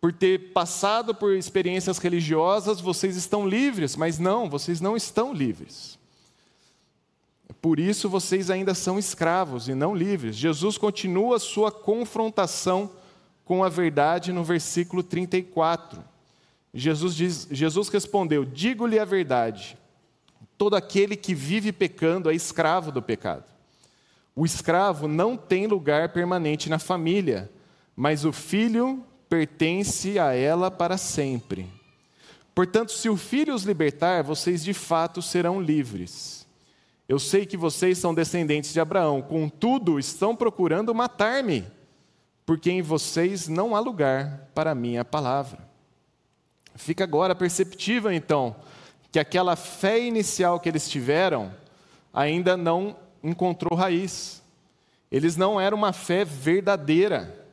[0.00, 5.98] por ter passado por experiências religiosas, vocês estão livres, mas não, vocês não estão livres.
[7.60, 10.34] Por isso vocês ainda são escravos e não livres.
[10.34, 12.90] Jesus continua sua confrontação
[13.44, 16.15] com a verdade no versículo 34.
[16.78, 19.78] Jesus, diz, Jesus respondeu: Digo-lhe a verdade,
[20.58, 23.44] todo aquele que vive pecando é escravo do pecado.
[24.34, 27.50] O escravo não tem lugar permanente na família,
[27.96, 31.66] mas o filho pertence a ela para sempre.
[32.54, 36.46] Portanto, se o Filho os libertar, vocês de fato serão livres.
[37.06, 41.66] Eu sei que vocês são descendentes de Abraão, contudo, estão procurando matar-me,
[42.46, 45.65] porque em vocês não há lugar para a minha palavra.
[46.76, 48.56] Fica agora perceptível, então,
[49.10, 51.52] que aquela fé inicial que eles tiveram
[52.12, 54.42] ainda não encontrou raiz.
[55.10, 57.46] Eles não eram uma fé verdadeira.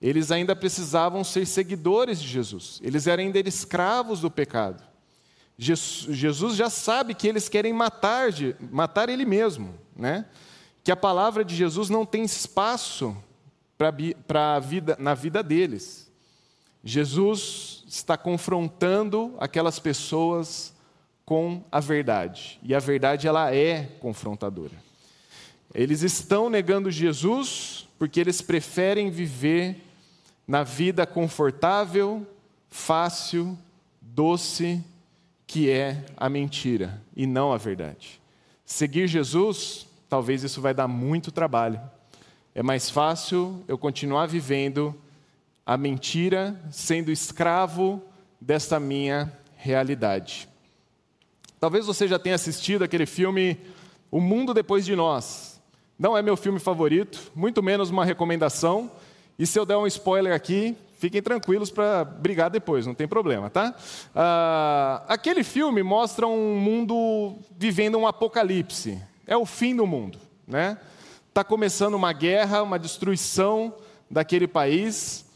[0.00, 4.82] Eles ainda precisavam ser seguidores de Jesus, eles eram ainda escravos do pecado.
[5.58, 8.30] Jesus já sabe que eles querem matar,
[8.70, 10.24] matar ele mesmo, né?
[10.84, 13.16] que a palavra de Jesus não tem espaço
[13.76, 16.07] para a vida, na vida deles.
[16.84, 20.74] Jesus está confrontando aquelas pessoas
[21.24, 24.74] com a verdade, e a verdade ela é confrontadora.
[25.74, 29.84] Eles estão negando Jesus porque eles preferem viver
[30.46, 32.26] na vida confortável,
[32.70, 33.58] fácil,
[34.00, 34.82] doce,
[35.46, 38.20] que é a mentira e não a verdade.
[38.64, 41.80] Seguir Jesus, talvez isso vai dar muito trabalho.
[42.54, 44.94] É mais fácil eu continuar vivendo
[45.68, 48.02] a mentira, sendo escravo
[48.40, 50.48] desta minha realidade.
[51.60, 53.60] Talvez você já tenha assistido aquele filme
[54.10, 55.60] O Mundo Depois de Nós.
[55.98, 58.90] Não é meu filme favorito, muito menos uma recomendação
[59.38, 63.50] e se eu der um spoiler aqui, fiquem tranquilos para brigar depois, não tem problema,
[63.50, 63.74] tá?
[64.14, 68.98] Ah, aquele filme mostra um mundo vivendo um apocalipse.
[69.26, 70.78] É o fim do mundo, né?
[71.28, 73.74] Está começando uma guerra, uma destruição
[74.10, 75.27] daquele país.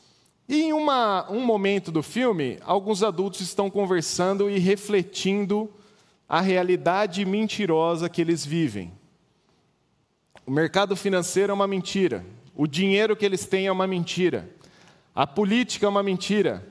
[0.53, 5.73] E em uma, um momento do filme, alguns adultos estão conversando e refletindo
[6.29, 8.93] a realidade mentirosa que eles vivem.
[10.47, 12.23] O mercado financeiro é uma mentira.
[12.55, 14.47] O dinheiro que eles têm é uma mentira.
[15.15, 16.63] A política é uma mentira.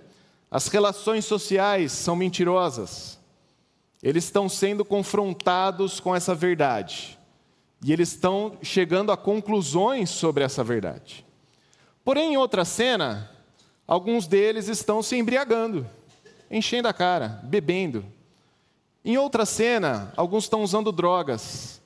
[0.51, 3.17] As relações sociais são mentirosas.
[4.03, 7.17] Eles estão sendo confrontados com essa verdade.
[7.83, 11.25] E eles estão chegando a conclusões sobre essa verdade.
[12.05, 13.40] Porém, em outra cena,
[13.91, 15.85] alguns deles estão se embriagando,
[16.49, 18.05] enchendo a cara, bebendo.
[19.03, 21.81] Em outra cena, alguns estão usando drogas,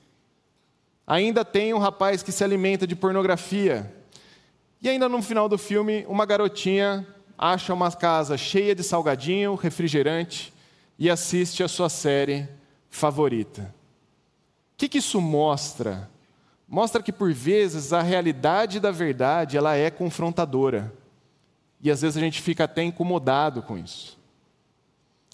[1.07, 3.93] Ainda tem um rapaz que se alimenta de pornografia.
[4.81, 7.05] E ainda no final do filme, uma garotinha
[7.37, 10.51] acha uma casa cheia de salgadinho, refrigerante
[10.97, 12.49] e assiste a sua série
[12.89, 13.73] favorita.
[14.73, 16.09] O que, que isso mostra?
[16.67, 20.91] Mostra que por vezes a realidade da verdade ela é confrontadora.
[21.85, 24.19] E às vezes a gente fica até incomodado com isso.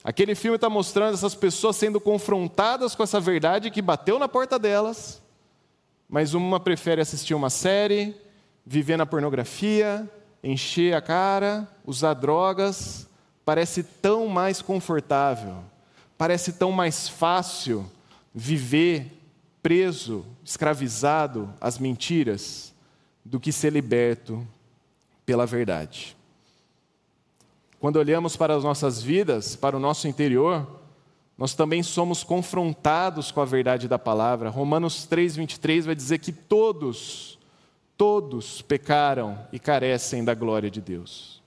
[0.04, 4.60] Aquele filme está mostrando essas pessoas sendo confrontadas com essa verdade que bateu na porta
[4.60, 5.20] delas
[6.12, 8.14] mas uma prefere assistir uma série,
[8.66, 10.06] viver na pornografia,
[10.44, 13.08] encher a cara, usar drogas.
[13.46, 15.64] Parece tão mais confortável,
[16.18, 17.90] parece tão mais fácil
[18.36, 19.10] viver
[19.64, 22.74] preso, escravizado às mentiras,
[23.24, 24.46] do que ser liberto
[25.26, 26.18] pela verdade.
[27.82, 30.68] Quando olhamos para as nossas vidas, para o nosso interior,
[31.36, 34.52] nós também somos confrontados com a verdade da palavra.
[34.52, 37.40] Romanos 3:23 vai dizer que todos,
[37.98, 41.42] todos pecaram e carecem da glória de Deus.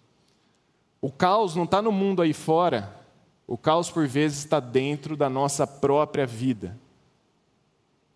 [1.01, 2.93] O caos não está no mundo aí fora,
[3.47, 6.77] o caos por vezes está dentro da nossa própria vida.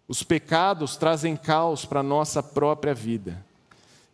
[0.08, 3.46] Os pecados trazem caos para a nossa própria vida.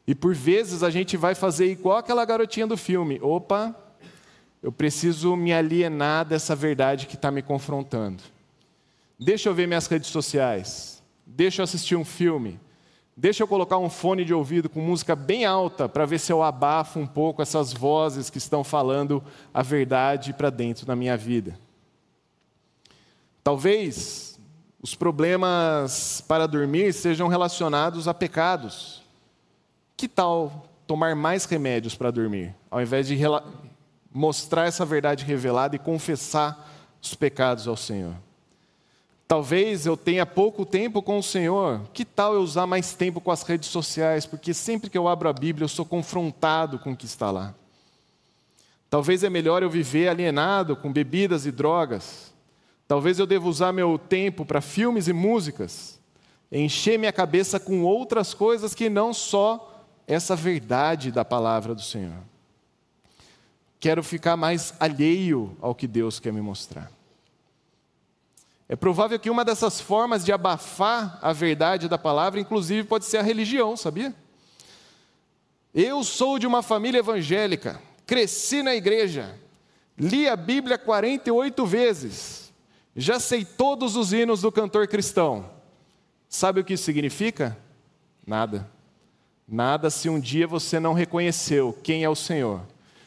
[0.07, 3.75] E por vezes a gente vai fazer igual aquela garotinha do filme: opa,
[4.65, 8.23] eu preciso me alienar dessa verdade que está me confrontando.
[9.21, 11.03] Deixa eu ver minhas redes sociais.
[11.27, 12.59] Deixa eu assistir um filme.
[13.15, 16.43] Deixa eu colocar um fone de ouvido com música bem alta para ver se eu
[16.43, 21.59] abafo um pouco essas vozes que estão falando a verdade para dentro da minha vida.
[23.43, 24.41] Talvez
[24.81, 29.03] os problemas para dormir sejam relacionados a pecados.
[29.95, 33.15] Que tal tomar mais remédios para dormir, ao invés de
[34.15, 36.71] mostrar essa verdade revelada e confessar
[37.03, 38.15] os pecados ao Senhor.
[39.27, 43.33] Talvez eu tenha pouco tempo com o Senhor, que tal eu usar mais tempo com
[43.33, 46.97] as redes sociais, porque sempre que eu abro a Bíblia eu sou confrontado com o
[46.97, 47.53] que está lá.
[48.89, 52.33] Talvez é melhor eu viver alienado com bebidas e drogas.
[52.87, 55.99] Talvez eu deva usar meu tempo para filmes e músicas,
[56.53, 62.34] encher minha cabeça com outras coisas que não só essa verdade da palavra do Senhor
[63.81, 66.91] quero ficar mais alheio ao que Deus quer me mostrar.
[68.69, 73.19] É provável que uma dessas formas de abafar a verdade da palavra, inclusive, pode ser
[73.19, 74.15] a religião, sabia?
[75.75, 79.39] Eu sou de uma família evangélica, cresci na igreja,
[79.99, 82.53] li a Bíblia 48 vezes,
[82.97, 85.51] já sei todos os hinos do cantor cristão.
[86.29, 87.57] Sabe o que isso significa?
[88.27, 88.71] Nada.
[89.47, 92.63] Nada se um dia você não reconheceu quem é o Senhor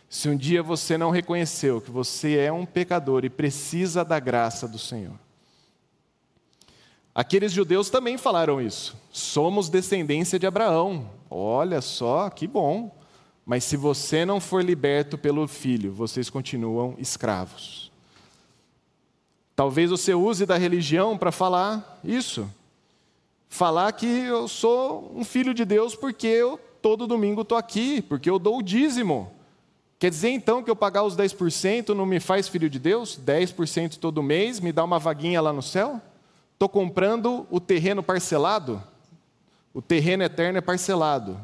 [0.10, 4.68] se um dia você não reconheceu que você é um pecador e precisa da graça
[4.68, 5.20] do Senhor.
[7.14, 8.95] Aqueles judeus também falaram isso.
[9.12, 11.10] Somos descendência de Abraão.
[11.30, 12.95] Olha só, que bom.
[13.43, 17.91] Mas se você não for liberto pelo filho, vocês continuam escravos.
[19.55, 22.47] Talvez você use da religião para falar isso.
[23.49, 28.30] Falar que eu sou um filho de Deus porque eu todo domingo estou aqui, porque
[28.30, 29.32] eu dou o dízimo.
[30.00, 33.20] Quer dizer então que eu pagar os 10% não me faz filho de Deus?
[33.20, 36.00] 10% todo mês, me dá uma vaguinha lá no céu?
[36.54, 38.82] Estou comprando o terreno parcelado?
[39.74, 41.39] O terreno eterno é parcelado.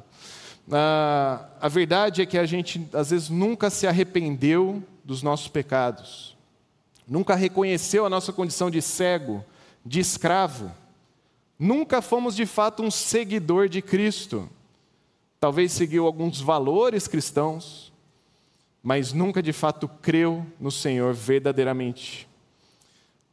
[0.72, 6.36] Ah, a verdade é que a gente, às vezes, nunca se arrependeu dos nossos pecados,
[7.08, 9.44] nunca reconheceu a nossa condição de cego,
[9.86, 10.72] de escravo,
[11.60, 14.50] nunca fomos de fato um seguidor de Cristo.
[15.40, 17.93] Talvez seguiu alguns valores cristãos,
[18.84, 22.28] mas nunca de fato creu no Senhor verdadeiramente.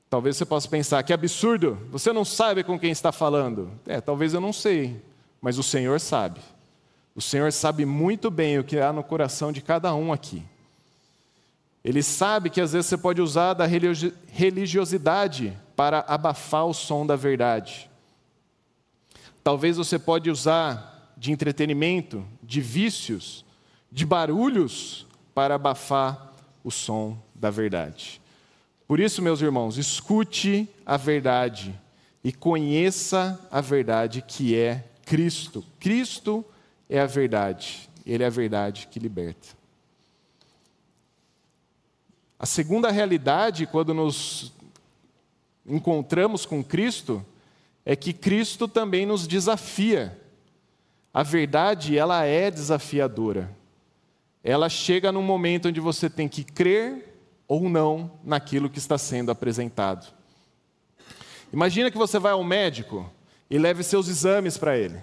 [0.09, 3.73] Talvez você possa pensar que absurdo, você não sabe com quem está falando.
[3.85, 5.03] É, talvez eu não sei,
[5.43, 6.41] mas o Senhor sabe.
[7.17, 10.45] O Senhor sabe muito bem o que há no coração de cada um aqui.
[11.85, 17.17] Ele sabe que às vezes você pode usar da religiosidade para abafar o som da
[17.17, 17.91] verdade.
[19.43, 23.45] Talvez você pode usar de entretenimento, de vícios,
[23.91, 28.21] de barulhos para abafar o som da verdade.
[28.87, 31.79] Por isso, meus irmãos, escute a verdade
[32.25, 35.65] e conheça a verdade que é Cristo.
[35.79, 36.45] Cristo
[36.89, 39.49] é a verdade, Ele é a verdade que liberta.
[42.39, 44.53] A segunda realidade, quando nos
[45.65, 47.25] encontramos com Cristo,
[47.85, 50.19] é que Cristo também nos desafia.
[51.13, 53.60] A verdade, ela é desafiadora
[54.43, 59.31] ela chega num momento onde você tem que crer ou não naquilo que está sendo
[59.31, 60.07] apresentado.
[61.53, 63.11] Imagina que você vai ao médico
[63.51, 65.03] e leve seus exames para ele.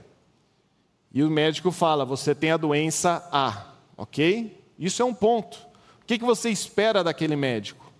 [1.13, 4.63] E o médico fala: você tem a doença A, ok?
[4.79, 5.57] Isso é um ponto.
[6.01, 7.91] O que você espera daquele médico?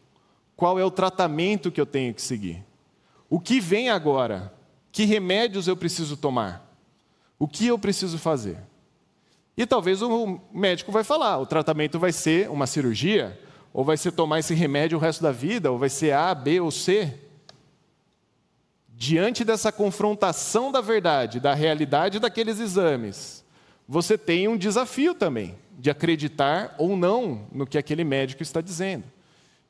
[0.56, 2.64] Qual é o tratamento que eu tenho que seguir?
[3.30, 4.54] O que vem agora?
[4.92, 6.74] Que remédios eu preciso tomar?
[7.38, 8.58] O que eu preciso fazer?
[9.58, 13.40] E talvez o médico vai falar, o tratamento vai ser uma cirurgia,
[13.74, 16.60] ou vai ser tomar esse remédio o resto da vida, ou vai ser A, B
[16.60, 17.12] ou C.
[18.90, 23.44] Diante dessa confrontação da verdade, da realidade daqueles exames,
[23.88, 29.06] você tem um desafio também de acreditar ou não no que aquele médico está dizendo,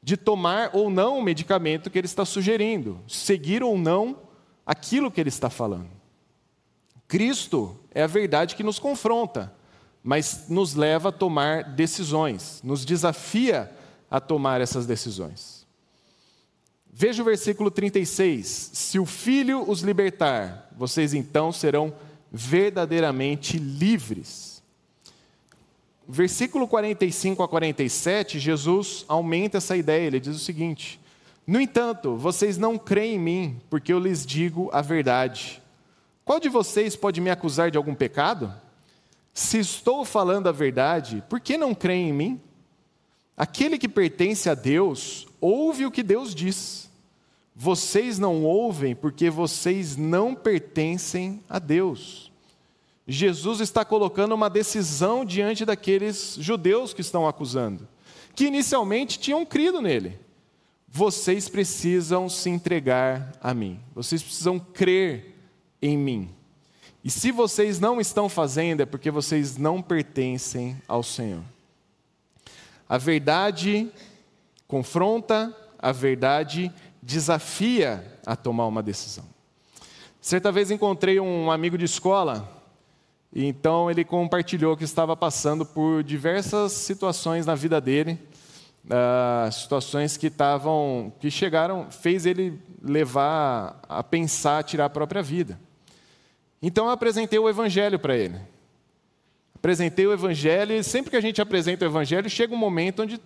[0.02, 4.18] de tomar ou não o medicamento que ele está sugerindo, seguir ou não
[4.66, 5.90] aquilo que ele está falando.
[7.08, 9.54] Cristo é a verdade que nos confronta,
[10.08, 13.70] mas nos leva a tomar decisões, nos desafia
[14.10, 15.68] a tomar essas decisões.
[16.90, 18.72] Veja o versículo 36.
[18.74, 21.94] Se o Filho os libertar, vocês então serão
[22.32, 24.64] verdadeiramente livres.
[26.08, 30.08] Versículo 45 a 47, Jesus aumenta essa ideia.
[30.08, 31.02] Ele diz o seguinte:
[31.46, 35.62] No entanto, vocês não creem em mim, porque eu lhes digo a verdade.
[36.24, 38.67] Qual de vocês pode me acusar de algum pecado?
[39.38, 42.42] Se estou falando a verdade, por que não creem em mim?
[43.38, 46.90] Aquele que pertence a Deus, ouve o que Deus diz.
[47.56, 52.32] Vocês não ouvem porque vocês não pertencem a Deus.
[53.08, 57.88] Jesus está colocando uma decisão diante daqueles judeus que estão acusando,
[58.34, 60.18] que inicialmente tinham crido nele.
[60.88, 65.36] Vocês precisam se entregar a mim, vocês precisam crer
[65.80, 66.37] em mim.
[67.08, 71.42] E se vocês não estão fazendo, é porque vocês não pertencem ao Senhor.
[72.90, 73.90] A verdade
[74.68, 76.70] confronta, a verdade
[77.02, 79.24] desafia a tomar uma decisão.
[80.20, 82.46] Certa vez encontrei um amigo de escola,
[83.32, 88.20] e então ele compartilhou que estava passando por diversas situações na vida dele,
[88.84, 95.58] uh, situações que estavam, que chegaram, fez ele levar a pensar, tirar a própria vida.
[96.62, 98.40] Então eu apresentei o evangelho para ele.
[99.58, 103.20] Apresentei o Evangelho e sempre que a gente apresenta o Evangelho, chega um momento onde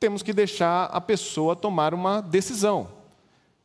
[0.00, 2.88] temos que deixar a pessoa tomar uma decisão.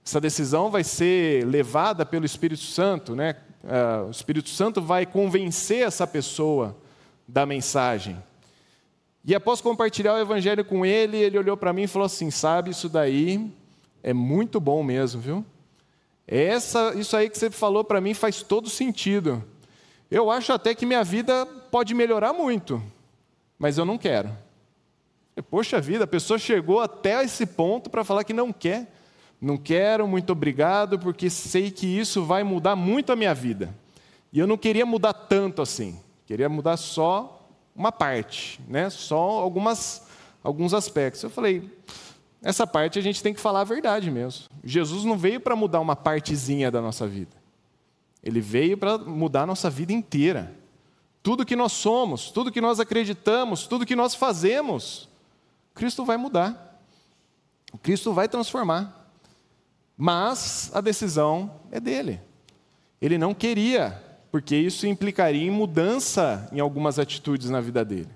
[0.05, 3.38] Essa decisão vai ser levada pelo Espírito Santo, né?
[3.64, 6.76] Uh, o Espírito Santo vai convencer essa pessoa
[7.26, 8.22] da mensagem.
[9.24, 12.72] E após compartilhar o Evangelho com ele, ele olhou para mim e falou assim: Sabe,
[12.72, 13.49] isso daí
[14.03, 15.45] é muito bom mesmo, viu?
[16.32, 19.44] Essa, isso aí que você falou para mim faz todo sentido.
[20.10, 22.82] Eu acho até que minha vida pode melhorar muito,
[23.60, 24.30] mas eu não quero.
[25.50, 28.96] Poxa vida, a pessoa chegou até esse ponto para falar que não quer.
[29.42, 33.76] Não quero, muito obrigado, porque sei que isso vai mudar muito a minha vida.
[34.32, 36.00] E eu não queria mudar tanto assim.
[36.26, 38.90] Queria mudar só uma parte, né?
[38.90, 40.08] só algumas,
[40.42, 41.24] alguns aspectos.
[41.24, 41.70] Eu falei,
[42.44, 44.46] essa parte a gente tem que falar a verdade mesmo.
[44.64, 47.36] Jesus não veio para mudar uma partezinha da nossa vida.
[48.24, 50.56] Ele veio para mudar a nossa vida inteira.
[51.22, 55.08] Tudo que nós somos, tudo que nós acreditamos, tudo que nós fazemos,
[55.76, 56.82] Cristo vai mudar.
[57.84, 59.10] Cristo vai transformar.
[59.96, 62.20] Mas a decisão é dele.
[63.00, 68.10] Ele não queria, porque isso implicaria em mudança em algumas atitudes na vida dele.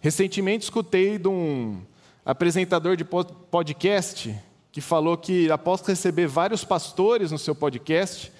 [0.00, 1.82] Recentemente escutei de um
[2.24, 4.34] apresentador de podcast
[4.72, 8.32] que falou que, após receber vários pastores no seu podcast,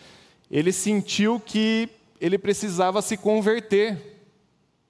[0.51, 1.89] ele sentiu que
[2.21, 4.21] ele precisava se converter.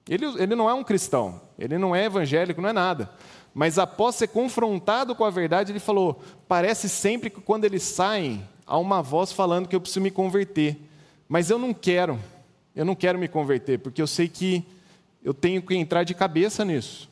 [0.07, 3.09] Ele, ele não é um cristão, ele não é evangélico, não é nada.
[3.53, 8.47] Mas após ser confrontado com a verdade, ele falou: parece sempre que quando eles saem,
[8.65, 10.77] há uma voz falando que eu preciso me converter.
[11.27, 12.19] Mas eu não quero,
[12.75, 14.65] eu não quero me converter, porque eu sei que
[15.23, 17.10] eu tenho que entrar de cabeça nisso.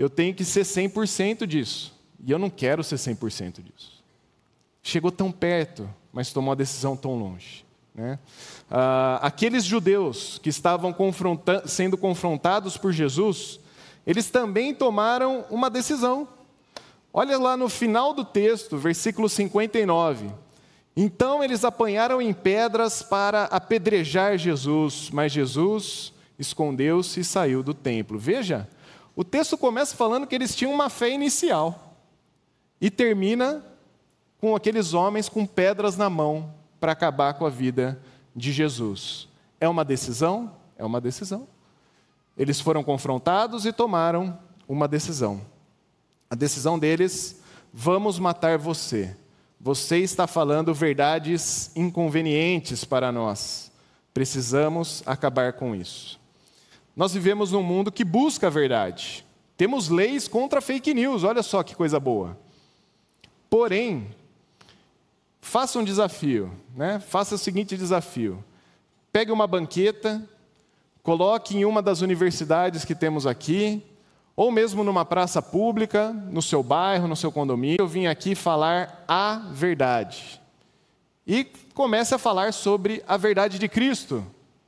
[0.00, 1.92] Eu tenho que ser 100% disso.
[2.24, 4.02] E eu não quero ser 100% disso.
[4.82, 7.66] Chegou tão perto, mas tomou a decisão tão longe.
[7.94, 8.18] Né?
[8.70, 13.60] Ah, aqueles judeus que estavam confronta sendo confrontados por Jesus,
[14.06, 16.26] eles também tomaram uma decisão.
[17.12, 20.30] Olha lá no final do texto, versículo 59.
[20.96, 28.18] Então eles apanharam em pedras para apedrejar Jesus, mas Jesus escondeu-se e saiu do templo.
[28.18, 28.66] Veja,
[29.20, 31.94] o texto começa falando que eles tinham uma fé inicial
[32.80, 33.62] e termina
[34.40, 38.00] com aqueles homens com pedras na mão para acabar com a vida
[38.34, 39.28] de Jesus.
[39.60, 40.56] É uma decisão?
[40.74, 41.46] É uma decisão.
[42.34, 45.42] Eles foram confrontados e tomaram uma decisão.
[46.30, 47.42] A decisão deles:
[47.74, 49.14] vamos matar você.
[49.60, 53.70] Você está falando verdades inconvenientes para nós.
[54.14, 56.19] Precisamos acabar com isso.
[56.96, 59.24] Nós vivemos num mundo que busca a verdade.
[59.56, 62.38] Temos leis contra fake news, olha só que coisa boa.
[63.48, 64.08] Porém,
[65.40, 67.00] Faça um desafio, né?
[67.00, 68.44] Faça o seguinte desafio:
[69.12, 70.22] pegue uma banqueta,
[71.02, 73.82] coloque em uma das universidades que temos aqui,
[74.36, 77.78] ou mesmo numa praça pública, no seu bairro, no seu condomínio.
[77.80, 80.40] Eu vim aqui falar a verdade.
[81.26, 84.24] E comece a falar sobre a verdade de Cristo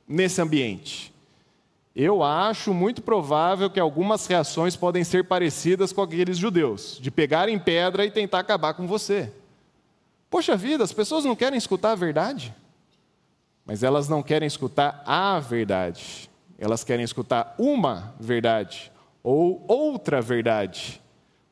[0.07, 1.12] nesse ambiente.
[1.95, 7.59] Eu acho muito provável que algumas reações podem ser parecidas com aqueles judeus, de pegarem
[7.59, 9.31] pedra e tentar acabar com você.
[10.29, 12.53] Poxa vida, as pessoas não querem escutar a verdade,
[13.63, 16.27] mas elas não querem escutar a verdade,
[16.57, 18.91] elas querem escutar uma verdade
[19.21, 20.99] ou outra verdade,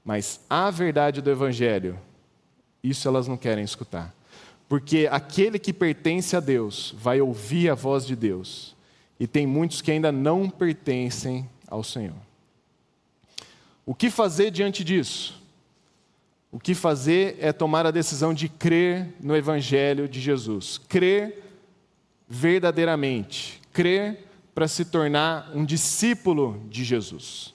[0.03, 1.99] mas a verdade do Evangelho,
[2.83, 4.11] isso elas não querem escutar.
[4.67, 8.75] Porque aquele que pertence a Deus vai ouvir a voz de Deus,
[9.21, 12.15] e tem muitos que ainda não pertencem ao Senhor.
[13.85, 15.39] O que fazer diante disso?
[16.51, 21.39] O que fazer é tomar a decisão de crer no Evangelho de Jesus, crer
[22.27, 27.53] verdadeiramente, crer para se tornar um discípulo de Jesus.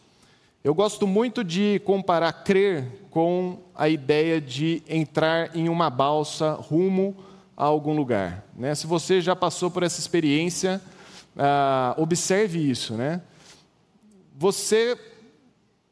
[0.62, 7.17] Eu gosto muito de comparar crer com a ideia de entrar em uma balsa rumo
[7.57, 8.45] a algum lugar.
[8.55, 8.73] Né?
[8.77, 10.81] Se você já passou por essa experiência,
[11.37, 12.95] ah, observe isso.
[12.95, 13.20] Né?
[14.37, 14.99] Você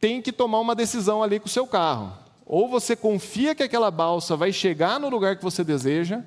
[0.01, 2.12] tem que tomar uma decisão ali com o seu carro.
[2.47, 6.22] Ou você confia que aquela balsa vai chegar no lugar que você deseja,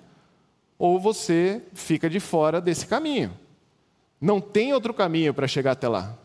[0.80, 3.38] ou você fica de fora desse caminho.
[4.20, 6.18] Não tem outro caminho para chegar até lá.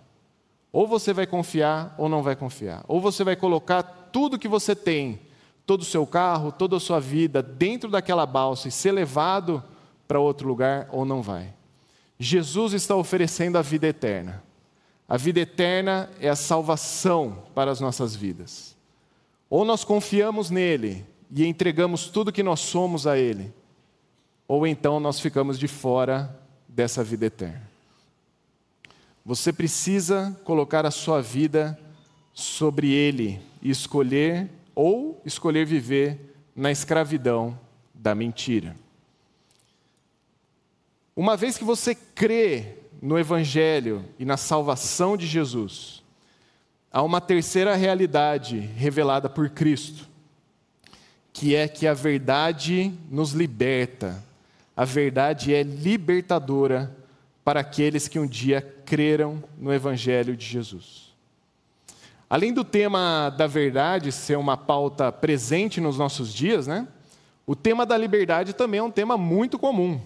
[0.72, 2.82] Ou você vai confiar ou não vai confiar.
[2.88, 5.20] Ou você vai colocar tudo que você tem,
[5.66, 9.62] todo o seu carro, toda a sua vida, dentro daquela balsa e ser levado
[10.09, 11.53] para outro lugar, ou não vai.
[12.23, 14.45] Jesus está oferecendo a vida eterna.
[15.09, 18.77] A vida eterna é a salvação para as nossas vidas.
[19.51, 21.05] Ou nós confiamos nele
[21.35, 23.53] e entregamos tudo que nós somos a ele,
[24.47, 27.68] ou então nós ficamos de fora dessa vida eterna.
[29.27, 31.77] Você precisa colocar a sua vida
[32.33, 37.59] sobre ele e escolher ou escolher viver na escravidão
[37.93, 38.77] da mentira.
[41.14, 46.02] Uma vez que você crê no Evangelho e na salvação de Jesus,
[46.90, 50.08] há uma terceira realidade revelada por Cristo,
[51.30, 54.24] que é que a verdade nos liberta,
[54.74, 56.96] a verdade é libertadora
[57.44, 61.12] para aqueles que um dia creram no Evangelho de Jesus.
[62.30, 66.88] Além do tema da verdade ser uma pauta presente nos nossos dias, né?
[67.46, 70.00] O tema da liberdade também é um tema muito comum.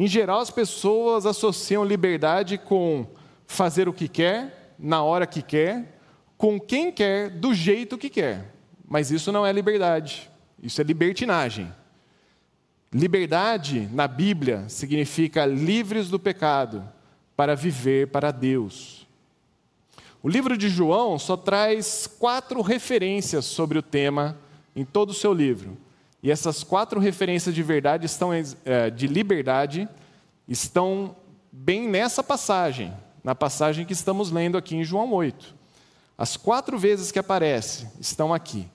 [0.00, 3.06] Em geral, as pessoas associam liberdade com
[3.46, 6.00] fazer o que quer, na hora que quer,
[6.38, 8.50] com quem quer, do jeito que quer.
[8.88, 10.30] Mas isso não é liberdade,
[10.62, 11.70] isso é libertinagem.
[12.90, 16.82] Liberdade na Bíblia significa livres do pecado
[17.36, 19.06] para viver para Deus.
[20.22, 24.38] O livro de João só traz quatro referências sobre o tema
[24.74, 25.76] em todo o seu livro.
[26.22, 28.30] E essas quatro referências de verdade estão
[28.64, 29.88] é, de liberdade
[30.46, 31.16] estão
[31.50, 32.92] bem nessa passagem,
[33.22, 35.54] na passagem que estamos lendo aqui em João 8.
[36.18, 38.68] As quatro vezes que aparece estão aqui,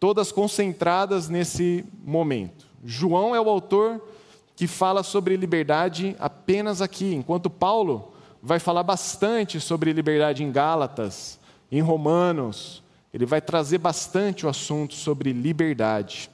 [0.00, 2.66] todas concentradas nesse momento.
[2.84, 4.02] João é o autor
[4.56, 8.12] que fala sobre liberdade apenas aqui, enquanto Paulo
[8.42, 11.38] vai falar bastante sobre liberdade em Gálatas,
[11.70, 12.82] em Romanos,
[13.12, 16.30] ele vai trazer bastante o assunto sobre liberdade.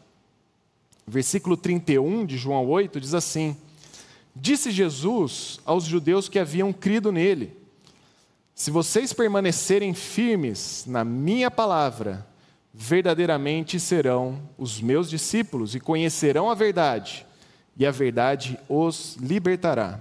[1.06, 3.56] Versículo 31 de João 8 diz assim:
[4.34, 7.56] Disse Jesus aos judeus que haviam crido nele:
[8.54, 12.26] Se vocês permanecerem firmes na minha palavra,
[12.74, 17.24] verdadeiramente serão os meus discípulos e conhecerão a verdade,
[17.76, 20.00] e a verdade os libertará.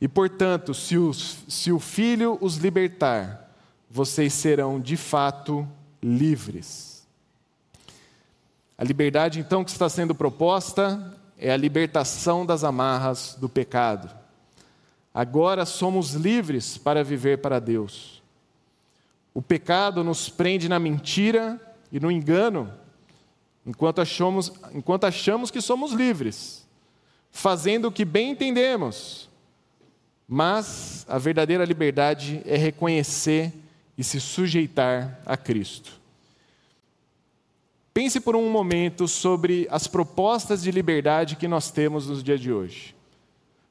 [0.00, 3.50] E portanto, se, os, se o Filho os libertar,
[3.90, 5.66] vocês serão de fato
[6.02, 6.93] livres.
[8.76, 14.10] A liberdade, então, que está sendo proposta é a libertação das amarras do pecado.
[15.12, 18.22] Agora somos livres para viver para Deus.
[19.32, 21.60] O pecado nos prende na mentira
[21.92, 22.72] e no engano,
[23.64, 26.66] enquanto achamos, enquanto achamos que somos livres,
[27.30, 29.28] fazendo o que bem entendemos.
[30.26, 33.52] Mas a verdadeira liberdade é reconhecer
[33.96, 36.03] e se sujeitar a Cristo.
[37.94, 42.52] Pense por um momento sobre as propostas de liberdade que nós temos nos dias de
[42.52, 42.92] hoje.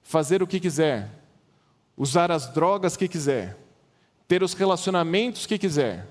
[0.01, 1.09] Fazer o que quiser,
[1.97, 3.57] usar as drogas que quiser,
[4.25, 6.07] ter os relacionamentos que quiser,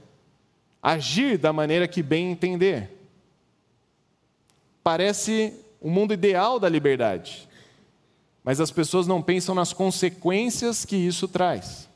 [0.82, 2.90] agir da maneira que bem entender.
[4.84, 7.48] Parece o um mundo ideal da liberdade,
[8.44, 11.88] mas as pessoas não pensam nas consequências que isso traz.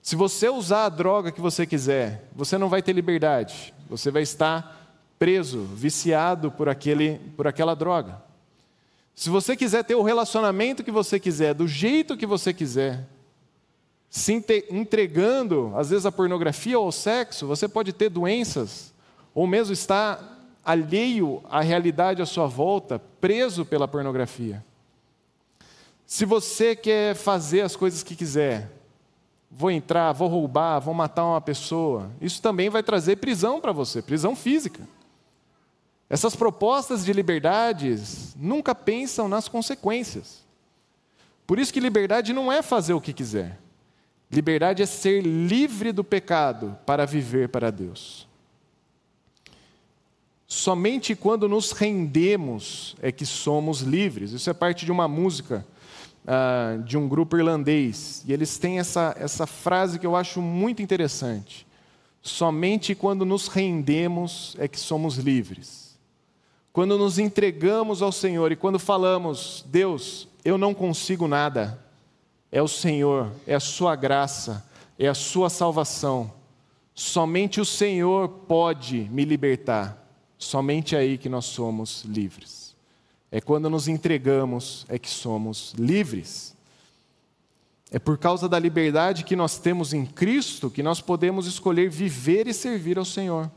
[0.00, 4.22] Se você usar a droga que você quiser, você não vai ter liberdade, você vai
[4.22, 8.22] estar preso, viciado por, aquele, por aquela droga.
[9.14, 13.06] Se você quiser ter o relacionamento que você quiser, do jeito que você quiser,
[14.10, 14.32] se
[14.70, 18.92] entregando, às vezes, a pornografia ou ao sexo, você pode ter doenças,
[19.34, 24.64] ou mesmo estar alheio à realidade à sua volta, preso pela pornografia.
[26.06, 28.70] Se você quer fazer as coisas que quiser,
[29.56, 34.02] vou entrar, vou roubar, vou matar uma pessoa, isso também vai trazer prisão para você,
[34.02, 34.86] prisão física.
[36.10, 40.44] Essas propostas de liberdades nunca pensam nas consequências.
[41.46, 43.58] Por isso que liberdade não é fazer o que quiser.
[44.30, 48.26] Liberdade é ser livre do pecado para viver para Deus.
[50.46, 54.32] Somente quando nos rendemos é que somos livres.
[54.32, 55.66] Isso é parte de uma música
[56.24, 58.22] uh, de um grupo irlandês.
[58.26, 61.66] E eles têm essa, essa frase que eu acho muito interessante.
[62.22, 65.98] Somente quando nos rendemos é que somos livres.
[66.72, 71.78] Quando nos entregamos ao Senhor e quando falamos, Deus, eu não consigo nada,
[72.50, 74.64] é o Senhor, é a Sua graça,
[74.98, 76.32] é a Sua salvação.
[76.94, 80.00] Somente o Senhor pode me libertar.
[80.38, 82.63] Somente aí que nós somos livres.
[83.34, 86.54] É quando nos entregamos é que somos livres.
[87.90, 92.46] É por causa da liberdade que nós temos em Cristo que nós podemos escolher viver
[92.46, 93.50] e servir ao Senhor.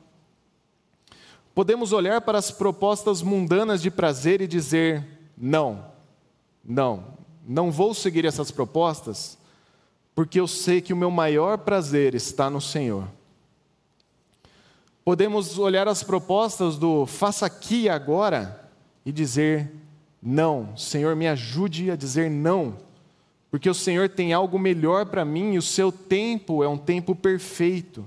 [1.54, 5.06] Podemos olhar para as propostas mundanas de prazer e dizer:
[5.38, 5.86] não,
[6.66, 7.14] não,
[7.48, 9.38] não vou seguir essas propostas,
[10.16, 13.08] porque eu sei que o meu maior prazer está no Senhor.
[15.06, 18.67] Podemos olhar as propostas do faça aqui e agora
[19.08, 19.72] e dizer
[20.22, 20.76] não.
[20.76, 22.76] Senhor, me ajude a dizer não,
[23.50, 27.16] porque o Senhor tem algo melhor para mim e o seu tempo é um tempo
[27.16, 28.06] perfeito.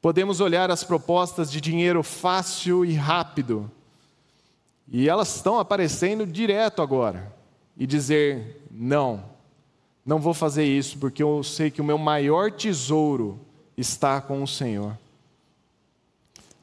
[0.00, 3.70] Podemos olhar as propostas de dinheiro fácil e rápido,
[4.90, 7.30] e elas estão aparecendo direto agora,
[7.76, 9.22] e dizer: não,
[10.06, 13.38] não vou fazer isso, porque eu sei que o meu maior tesouro
[13.76, 14.96] está com o Senhor.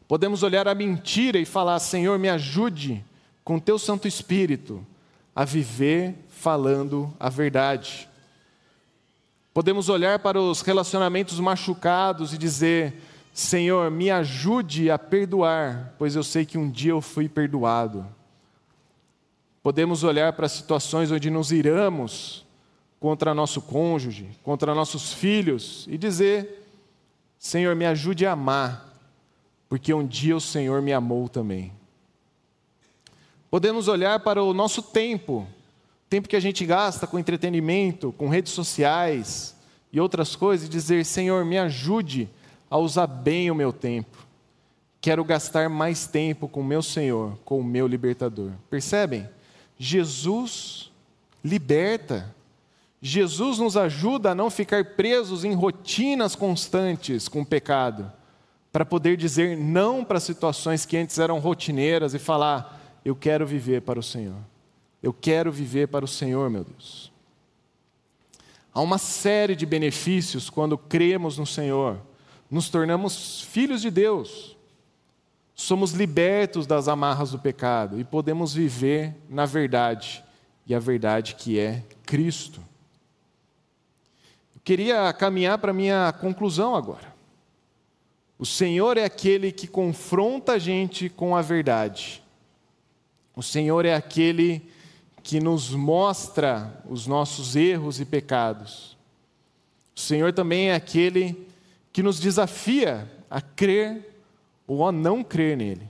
[0.08, 3.04] Podemos olhar a mentira e falar: Senhor, me ajude
[3.44, 4.86] com teu Santo Espírito
[5.36, 8.08] a viver falando a verdade.
[9.54, 12.94] Podemos olhar para os relacionamentos machucados e dizer:
[13.34, 18.06] Senhor, me ajude a perdoar, pois eu sei que um dia eu fui perdoado.
[19.64, 22.46] Podemos olhar para situações onde nos iramos
[23.00, 26.70] contra nosso cônjuge, contra nossos filhos e dizer:
[27.40, 28.95] Senhor, me ajude a amar
[29.76, 31.70] porque um dia o Senhor me amou também.
[33.52, 35.46] Podemos olhar para o nosso tempo,
[36.10, 39.54] tempo que a gente gasta com entretenimento, com redes sociais
[39.92, 42.30] e outras coisas, e dizer: Senhor, me ajude
[42.70, 44.26] a usar bem o meu tempo.
[45.02, 48.52] Quero gastar mais tempo com o meu Senhor, com o meu libertador.
[48.70, 49.28] Percebem?
[49.78, 50.90] Jesus
[51.44, 52.34] liberta.
[53.02, 58.10] Jesus nos ajuda a não ficar presos em rotinas constantes com o pecado
[58.76, 63.82] para poder dizer não para situações que antes eram rotineiras e falar: Eu quero viver
[63.84, 64.36] para o Senhor.
[65.02, 67.10] Eu quero viver para o Senhor, meu Deus.
[68.74, 72.02] Há uma série de benefícios quando cremos no Senhor.
[72.52, 74.58] Nos tornamos filhos de Deus.
[75.56, 80.22] Somos libertos das amarras do pecado e podemos viver na verdade,
[80.68, 82.60] e a verdade que é Cristo.
[84.54, 87.15] Eu queria caminhar para a minha conclusão agora.
[88.38, 92.22] O Senhor é aquele que confronta a gente com a verdade.
[93.36, 94.62] O Senhor é aquele
[95.24, 98.98] que nos mostra os nossos erros e pecados.
[99.96, 101.48] O Senhor também é aquele
[101.94, 104.22] que nos desafia a crer
[104.68, 105.90] ou a não crer nele.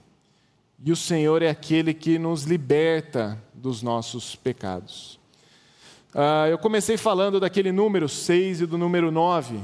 [0.84, 5.20] E o Senhor é aquele que nos liberta dos nossos pecados.
[6.14, 9.60] Uh, eu comecei falando daquele número 6 e do número 9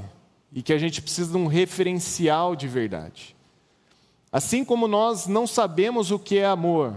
[0.53, 3.35] e que a gente precisa de um referencial de verdade.
[4.31, 6.95] Assim como nós não sabemos o que é amor,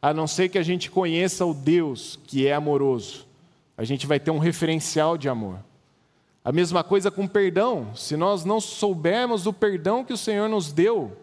[0.00, 3.26] a não ser que a gente conheça o Deus que é amoroso,
[3.76, 5.58] a gente vai ter um referencial de amor.
[6.42, 10.72] A mesma coisa com perdão, se nós não soubermos do perdão que o Senhor nos
[10.72, 11.16] deu,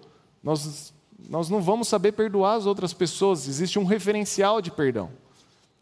[0.44, 0.94] nós,
[1.28, 3.48] nós não vamos saber perdoar as outras pessoas.
[3.48, 5.10] Existe um referencial de perdão,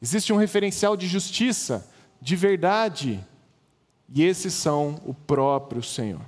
[0.01, 1.85] existe um referencial de justiça,
[2.21, 3.23] de verdade,
[4.13, 6.21] e esses são o próprio Senhor.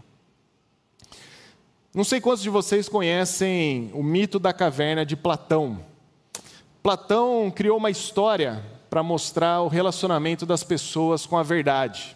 [1.93, 5.83] Não sei quantos de vocês conhecem o mito da caverna de Platão.
[6.83, 12.15] Platão criou uma história para mostrar o relacionamento das pessoas com a verdade.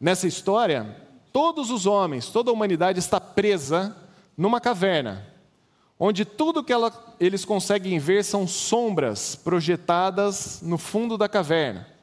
[0.00, 0.96] Nessa história,
[1.32, 3.96] todos os homens, toda a humanidade está presa
[4.36, 5.26] numa caverna,
[5.98, 11.93] onde tudo que ela, eles conseguem ver são sombras projetadas no fundo da caverna.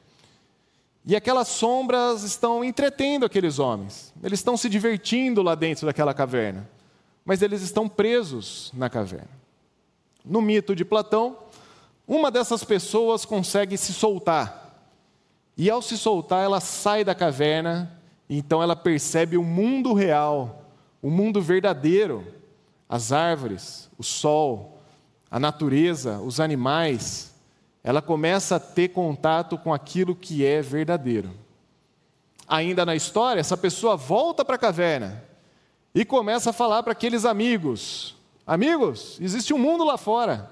[1.04, 4.14] E aquelas sombras estão entretendo aqueles homens.
[4.22, 6.68] Eles estão se divertindo lá dentro daquela caverna.
[7.24, 9.30] mas eles estão presos na caverna.
[10.24, 11.36] No mito de Platão,
[12.06, 14.76] uma dessas pessoas consegue se soltar.
[15.56, 20.64] E ao se soltar, ela sai da caverna, e então ela percebe o mundo real,
[21.00, 22.26] o mundo verdadeiro,
[22.88, 24.78] as árvores, o sol,
[25.30, 27.31] a natureza, os animais.
[27.84, 31.30] Ela começa a ter contato com aquilo que é verdadeiro.
[32.46, 35.24] Ainda na história, essa pessoa volta para a caverna
[35.94, 38.14] e começa a falar para aqueles amigos:
[38.46, 40.50] Amigos, existe um mundo lá fora,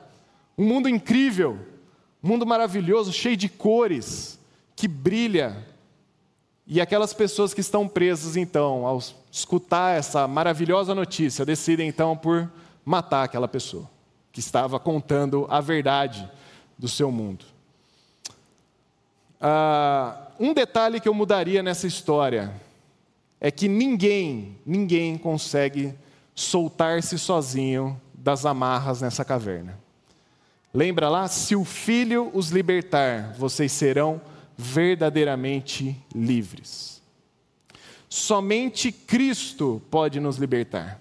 [0.58, 1.58] um mundo incrível,
[2.22, 4.38] um mundo maravilhoso, cheio de cores,
[4.74, 5.66] que brilha.
[6.66, 12.48] E aquelas pessoas que estão presas, então, ao escutar essa maravilhosa notícia, decidem então por
[12.84, 13.90] matar aquela pessoa
[14.32, 16.30] que estava contando a verdade
[16.80, 17.44] do seu mundo.
[19.38, 22.52] Ah, um detalhe que eu mudaria nessa história
[23.38, 25.94] é que ninguém, ninguém consegue
[26.34, 29.78] soltar-se sozinho das amarras nessa caverna.
[30.72, 31.28] Lembra lá?
[31.28, 34.20] Se o Filho os libertar, vocês serão
[34.56, 37.02] verdadeiramente livres.
[38.08, 41.00] Somente Cristo pode nos libertar.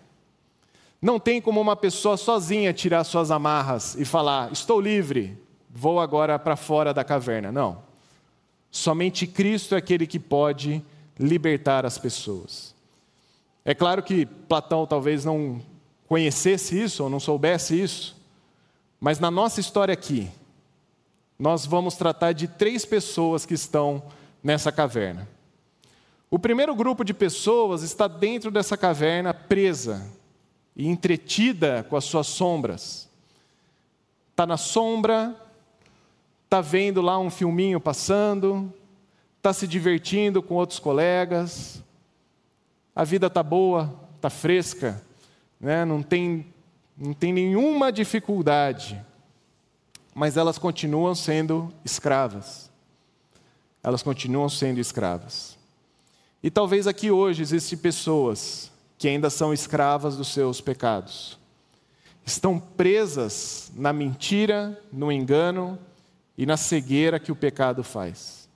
[1.01, 5.37] Não tem como uma pessoa sozinha tirar suas amarras e falar: estou livre,
[5.69, 7.51] vou agora para fora da caverna.
[7.51, 7.81] Não.
[8.71, 10.83] Somente Cristo é aquele que pode
[11.17, 12.73] libertar as pessoas.
[13.65, 15.61] É claro que Platão talvez não
[16.07, 18.17] conhecesse isso ou não soubesse isso,
[18.99, 20.29] mas na nossa história aqui,
[21.37, 24.03] nós vamos tratar de três pessoas que estão
[24.43, 25.27] nessa caverna.
[26.31, 30.05] O primeiro grupo de pessoas está dentro dessa caverna presa
[30.75, 33.09] e entretida com as suas sombras.
[34.31, 35.35] Está na sombra,
[36.49, 38.73] está vendo lá um filminho passando,
[39.37, 41.83] está se divertindo com outros colegas,
[42.95, 44.99] a vida está boa, está fresca,
[45.61, 45.85] né?
[45.85, 46.47] não, tem,
[46.97, 48.99] não tem nenhuma dificuldade,
[50.15, 52.71] mas elas continuam sendo escravas.
[53.83, 55.55] Elas continuam sendo escravas.
[56.41, 61.37] E talvez aqui hoje existem pessoas que ainda são escravas dos seus pecados.
[62.25, 65.77] Estão presas na mentira, no engano,
[66.39, 68.47] e na cegueira que o pecado faz.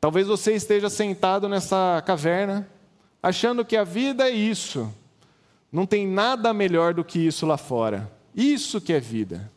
[0.00, 2.70] Talvez você esteja sentado nessa caverna,
[3.20, 4.94] achando que a vida é isso.
[5.72, 8.08] Não tem nada melhor do que isso lá fora.
[8.32, 9.50] Isso que é vida.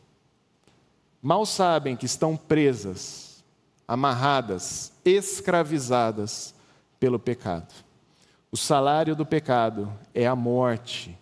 [1.22, 3.44] Mal sabem que estão presas,
[3.86, 6.52] amarradas, escravizadas
[6.98, 7.72] pelo pecado.
[8.50, 11.16] O salário do pecado é a morte,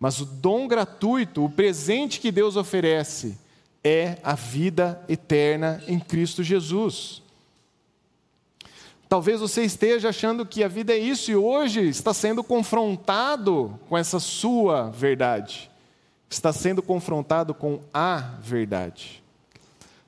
[0.00, 3.38] mas o dom gratuito, o presente que Deus oferece,
[3.84, 7.22] é a vida eterna em Cristo Jesus.
[9.08, 13.96] Talvez você esteja achando que a vida é isso e hoje está sendo confrontado com
[13.96, 15.70] essa sua verdade.
[16.28, 19.22] Está sendo confrontado com a verdade.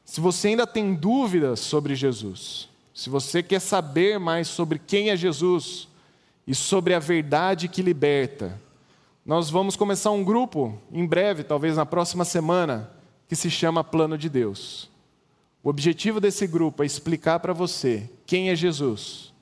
[0.04, 5.16] Se você ainda tem dúvidas sobre Jesus, se você quer saber mais sobre quem é
[5.16, 5.86] Jesus
[6.46, 8.58] e sobre a verdade que liberta,
[9.24, 12.90] nós vamos começar um grupo em breve, talvez na próxima semana,
[13.28, 14.90] que se chama Plano de Deus.
[15.62, 19.32] O objetivo desse grupo é explicar para você quem é Jesus,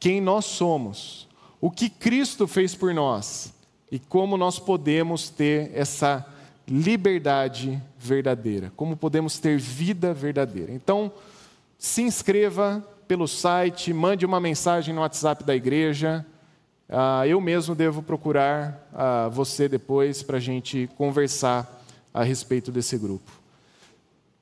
[0.00, 1.28] quem nós somos,
[1.60, 3.52] o que Cristo fez por nós
[3.90, 6.26] e como nós podemos ter essa
[6.66, 10.72] liberdade verdadeira, como podemos ter vida verdadeira.
[10.72, 11.12] Então,
[11.78, 16.24] se inscreva pelo site, mande uma mensagem no WhatsApp da igreja.
[16.88, 21.77] Ah, eu mesmo devo procurar ah, você depois para a gente conversar
[22.12, 23.30] a respeito desse grupo.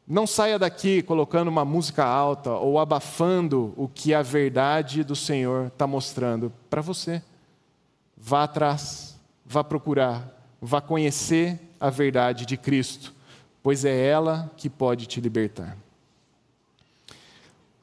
[0.07, 5.67] Não saia daqui colocando uma música alta ou abafando o que a verdade do Senhor
[5.67, 7.21] está mostrando para você.
[8.17, 10.33] Vá atrás, vá procurar,
[10.63, 13.13] vá conhecer a verdade de Cristo,
[13.63, 15.77] pois é ela que pode te libertar.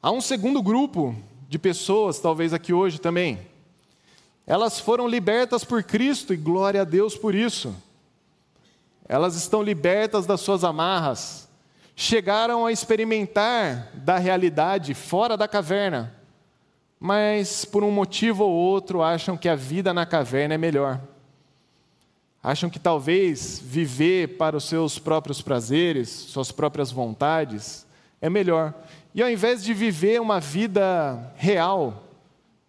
[0.02, 1.14] Há um segundo grupo
[1.46, 3.38] de pessoas, talvez aqui hoje também.
[4.46, 7.74] Elas foram libertas por Cristo e glória a Deus por isso
[9.08, 11.48] elas estão libertas das suas amarras,
[11.94, 16.14] chegaram a experimentar da realidade fora da caverna,
[16.98, 21.00] mas por um motivo ou outro acham que a vida na caverna é melhor.
[22.42, 27.86] Acham que talvez viver para os seus próprios prazeres, suas próprias vontades,
[28.20, 28.74] é melhor.
[29.14, 32.04] E ao invés de viver uma vida real,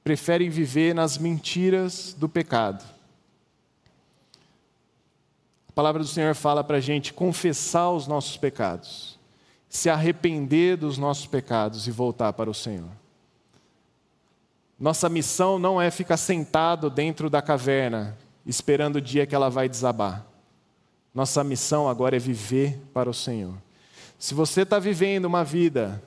[0.03, 2.94] preferem viver nas mentiras do pecado.
[5.76, 9.19] A palavra do Senhor fala para a gente confessar os nossos pecados,
[9.68, 12.88] se arrepender dos nossos pecados e voltar para o Senhor.
[14.80, 19.68] Nossa missão não é ficar sentado dentro da caverna, esperando o dia que ela vai
[19.68, 20.26] desabar.
[21.14, 23.56] Nossa missão agora é viver para o Senhor.
[24.18, 26.02] Se você está vivendo uma vida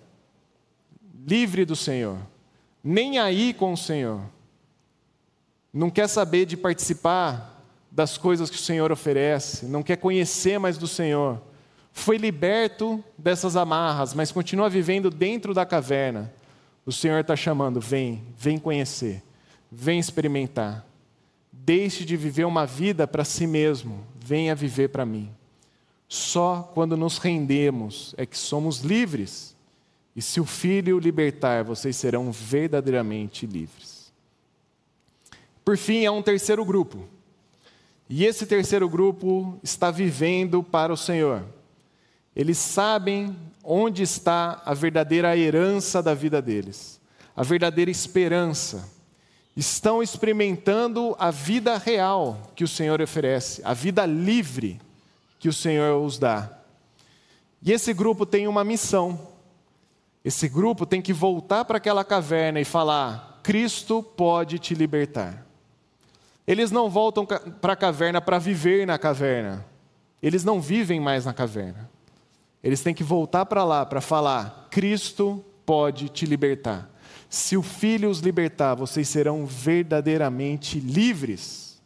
[1.27, 2.17] livre do Senhor,
[2.83, 4.23] nem aí com o Senhor,
[5.71, 7.58] não quer saber de participar
[7.99, 11.43] das coisas que o Senhor oferece, não quer conhecer mais do Senhor,
[11.93, 16.33] foi liberto dessas amarras, mas continua vivendo dentro da caverna.
[16.87, 19.21] O Senhor está chamando: vem, vem conhecer,
[19.69, 20.87] vem experimentar.
[21.51, 25.29] Deixe de viver uma vida para si mesmo, venha viver para mim.
[26.07, 29.57] Só quando nos rendemos é que somos livres.
[30.15, 34.13] E se o Filho o libertar, vocês serão verdadeiramente livres.
[35.65, 37.18] Por fim, há um terceiro grupo.
[38.09, 41.45] E esse terceiro grupo está vivendo para o Senhor.
[42.35, 47.01] Eles sabem onde está a verdadeira herança da vida deles,
[47.37, 48.89] a verdadeira esperança.
[49.55, 54.81] Estão experimentando a vida real que o Senhor oferece, a vida livre
[55.39, 56.51] que o Senhor os dá.
[57.61, 59.19] E esse grupo tem uma missão.
[60.25, 65.48] Esse grupo tem que voltar para aquela caverna e falar: Cristo pode te libertar.
[66.49, 69.67] Eles não voltam para a caverna para viver na caverna.
[70.23, 71.91] Eles não vivem mais na caverna.
[72.65, 76.91] Eles têm que voltar para lá para falar: Cristo pode te libertar.
[77.29, 81.79] Se o Filho os libertar, vocês serão verdadeiramente livres.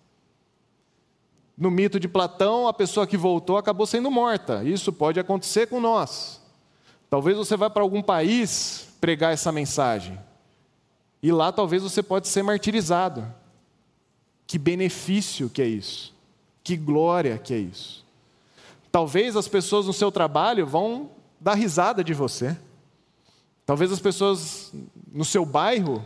[1.58, 4.62] No mito de Platão, a pessoa que voltou acabou sendo morta.
[4.62, 6.40] Isso pode acontecer com nós.
[7.10, 10.16] Talvez você vá para algum país pregar essa mensagem.
[11.20, 13.41] E lá talvez você pode ser martirizado.
[14.46, 16.14] Que benefício que é isso.
[16.62, 18.04] Que glória que é isso.
[18.90, 21.10] Talvez as pessoas no seu trabalho vão
[21.40, 22.56] dar risada de você.
[23.64, 24.72] Talvez as pessoas
[25.12, 26.04] no seu bairro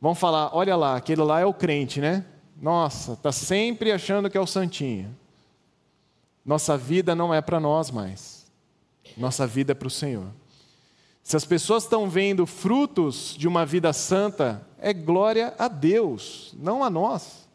[0.00, 2.24] vão falar: olha lá, aquele lá é o crente, né?
[2.60, 5.16] Nossa, está sempre achando que é o santinho.
[6.44, 8.46] Nossa vida não é para nós mais.
[9.16, 10.26] Nossa vida é para o Senhor.
[11.22, 16.82] Se as pessoas estão vendo frutos de uma vida santa, é glória a Deus, não
[16.82, 17.48] a nós.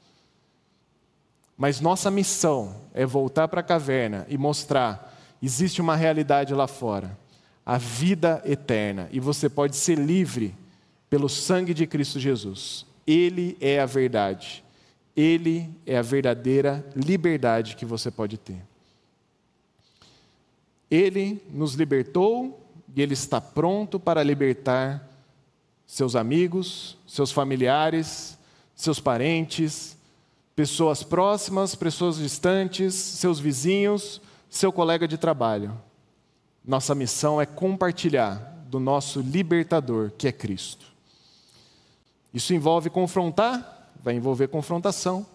[1.57, 7.18] Mas nossa missão é voltar para a caverna e mostrar: existe uma realidade lá fora,
[7.65, 10.56] a vida eterna, e você pode ser livre
[11.10, 12.86] pelo sangue de Cristo Jesus.
[13.07, 14.64] Ele é a verdade.
[15.15, 18.61] Ele é a verdadeira liberdade que você pode ter.
[20.91, 22.61] Ele nos libertou
[22.94, 25.10] e ele está pronto para libertar
[25.88, 28.38] seus amigos, seus familiares,
[28.76, 29.98] seus parentes,
[30.56, 35.77] pessoas próximas, pessoas distantes, seus vizinhos, seu colega de trabalho.
[36.64, 40.86] Nossa missão é compartilhar do nosso libertador, que é Cristo.
[42.34, 45.26] Isso envolve confrontar, vai envolver confrontação,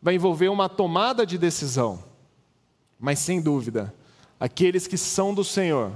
[0.00, 2.02] vai envolver uma tomada de decisão.
[2.98, 3.94] Mas sem dúvida,
[4.40, 5.92] aqueles que são do Senhor,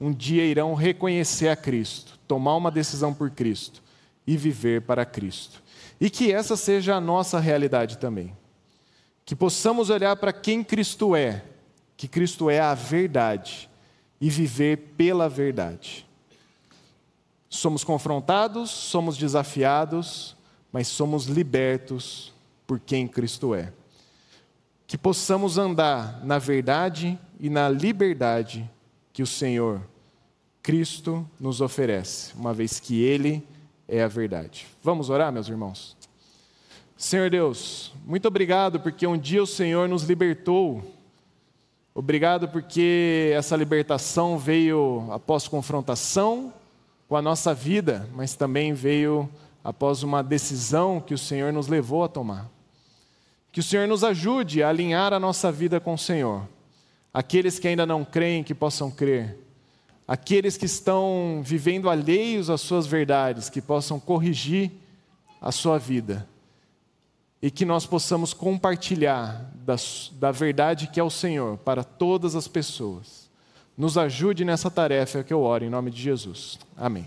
[0.00, 3.82] um dia irão reconhecer a Cristo, tomar uma decisão por Cristo
[4.26, 5.62] e viver para Cristo.
[6.00, 8.36] E que essa seja a nossa realidade também.
[9.24, 11.42] Que possamos olhar para quem Cristo é,
[11.96, 13.68] que Cristo é a verdade,
[14.20, 16.06] e viver pela verdade.
[17.48, 20.36] Somos confrontados, somos desafiados,
[20.72, 22.32] mas somos libertos
[22.66, 23.72] por quem Cristo é.
[24.86, 28.70] Que possamos andar na verdade e na liberdade
[29.12, 29.80] que o Senhor,
[30.62, 33.46] Cristo, nos oferece, uma vez que Ele
[33.88, 34.66] é a verdade.
[34.82, 35.96] Vamos orar, meus irmãos?
[36.96, 40.82] Senhor Deus, muito obrigado porque um dia o Senhor nos libertou.
[41.94, 46.52] Obrigado porque essa libertação veio após confrontação
[47.08, 49.28] com a nossa vida, mas também veio
[49.62, 52.50] após uma decisão que o Senhor nos levou a tomar.
[53.52, 56.42] Que o Senhor nos ajude a alinhar a nossa vida com o Senhor.
[57.14, 59.45] Aqueles que ainda não creem, que possam crer
[60.06, 64.70] aqueles que estão vivendo alheios às suas verdades, que possam corrigir
[65.40, 66.28] a sua vida
[67.42, 69.76] e que nós possamos compartilhar da,
[70.12, 73.30] da verdade que é o Senhor para todas as pessoas.
[73.76, 76.58] Nos ajude nessa tarefa que eu oro em nome de Jesus.
[76.76, 77.06] Amém.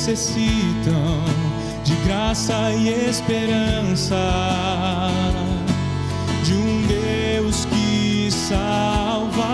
[0.00, 1.22] Necessitam
[1.84, 4.16] de graça e esperança
[6.42, 9.44] de um Deus que salva.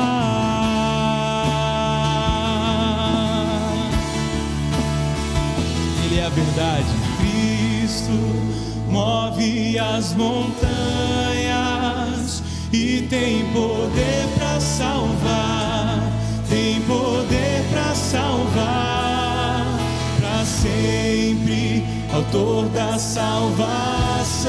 [6.05, 6.87] Ele é a verdade,
[7.19, 8.13] Cristo
[8.89, 10.45] move as montanhas
[12.73, 16.01] e tem poder para salvar,
[16.49, 18.86] tem poder para salvar
[20.67, 24.47] sempre, autor da salvação.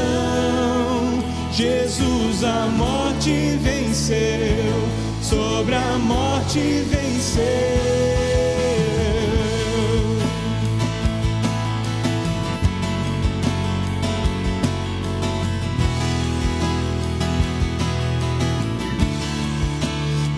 [1.51, 4.17] Jesus a morte venceu,
[5.21, 7.87] sobre a morte venceu.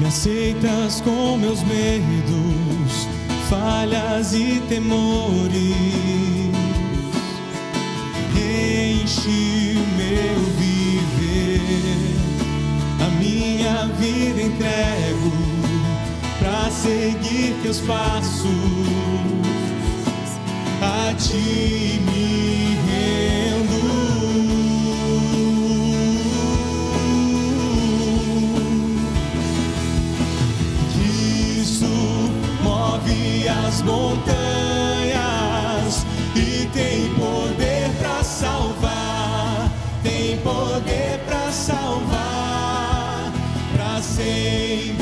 [0.10, 2.19] Aceitas com meus medos,
[3.50, 5.74] falhas e temores.
[8.38, 11.62] Enche meu viver,
[13.02, 15.32] a minha vida entrego
[16.40, 18.46] para seguir teus passos.
[20.82, 22.89] A ti me
[33.80, 35.15] as montanhas
[36.35, 39.72] e tem poder para salvar,
[40.03, 43.31] tem poder para salvar
[43.73, 44.99] para sempre,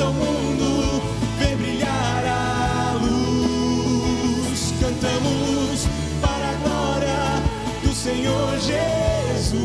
[0.00, 1.02] Possa o mundo
[1.38, 4.72] ver brilhar a luz.
[4.80, 5.86] Cantamos
[6.22, 7.42] para a glória
[7.82, 9.60] do Senhor Jesus.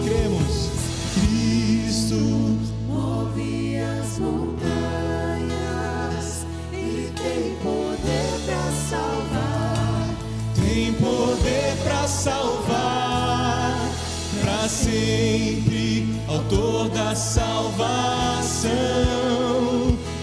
[0.00, 0.70] Cremos.
[1.14, 2.58] Cristo
[2.88, 4.74] Move as montanhas
[6.72, 10.08] e tem poder para salvar.
[10.56, 13.30] tem poder para salvar
[14.42, 17.14] para sempre, autor da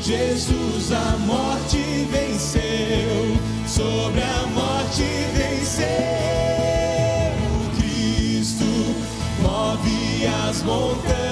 [0.04, 3.36] Jesus a morte venceu,
[3.68, 5.04] sobre a morte
[5.34, 5.88] venceu.
[7.76, 8.66] Cristo
[9.42, 11.27] move as montanhas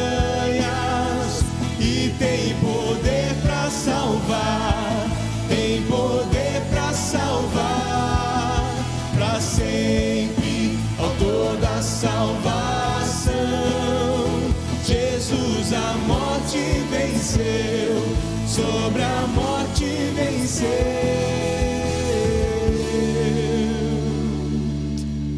[18.56, 19.84] sobre a morte
[20.16, 20.70] venceu.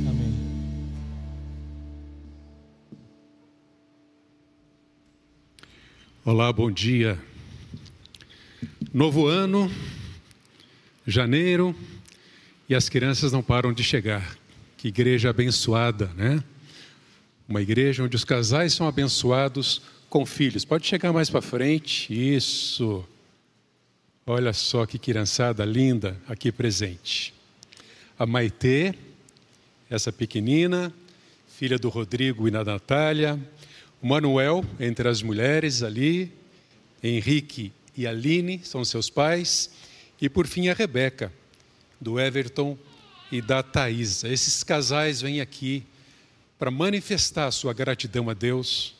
[0.07, 0.35] Amém.
[6.23, 7.19] Olá, bom dia.
[8.94, 9.72] Novo ano,
[11.07, 11.76] janeiro,
[12.69, 14.38] e as crianças não param de chegar.
[14.77, 16.44] Que igreja abençoada, né?
[17.49, 20.65] Uma igreja onde os casais são abençoados com filhos.
[20.65, 22.13] Pode chegar mais para frente.
[22.13, 23.05] Isso.
[24.25, 27.34] Olha só que criançada linda aqui presente.
[28.19, 28.93] A Maitê,
[29.89, 30.93] essa pequenina,
[31.47, 33.39] filha do Rodrigo e da Natália.
[34.01, 36.31] O Manuel, entre as mulheres ali.
[37.01, 39.69] Henrique e Aline são seus pais.
[40.19, 41.31] E por fim a Rebeca,
[42.01, 42.77] do Everton
[43.31, 44.27] e da Thaisa.
[44.27, 45.84] Esses casais vêm aqui
[46.57, 48.96] para manifestar sua gratidão a Deus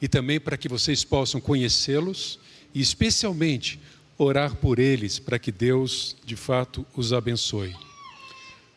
[0.00, 2.38] e também para que vocês possam conhecê-los
[2.74, 3.78] e, especialmente,
[4.16, 7.74] orar por eles para que Deus, de fato, os abençoe.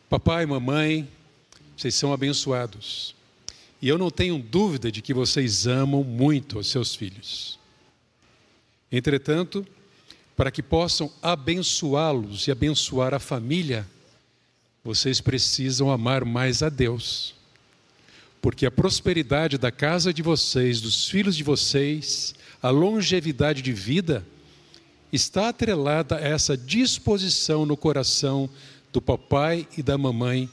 [0.09, 1.07] Papai, mamãe,
[1.75, 3.15] vocês são abençoados.
[3.81, 7.59] E eu não tenho dúvida de que vocês amam muito os seus filhos.
[8.91, 9.65] Entretanto,
[10.35, 13.87] para que possam abençoá-los e abençoar a família,
[14.83, 17.35] vocês precisam amar mais a Deus.
[18.43, 24.27] Porque a prosperidade da casa de vocês, dos filhos de vocês, a longevidade de vida,
[25.13, 28.49] está atrelada a essa disposição no coração
[28.91, 30.49] do papai e da mamãe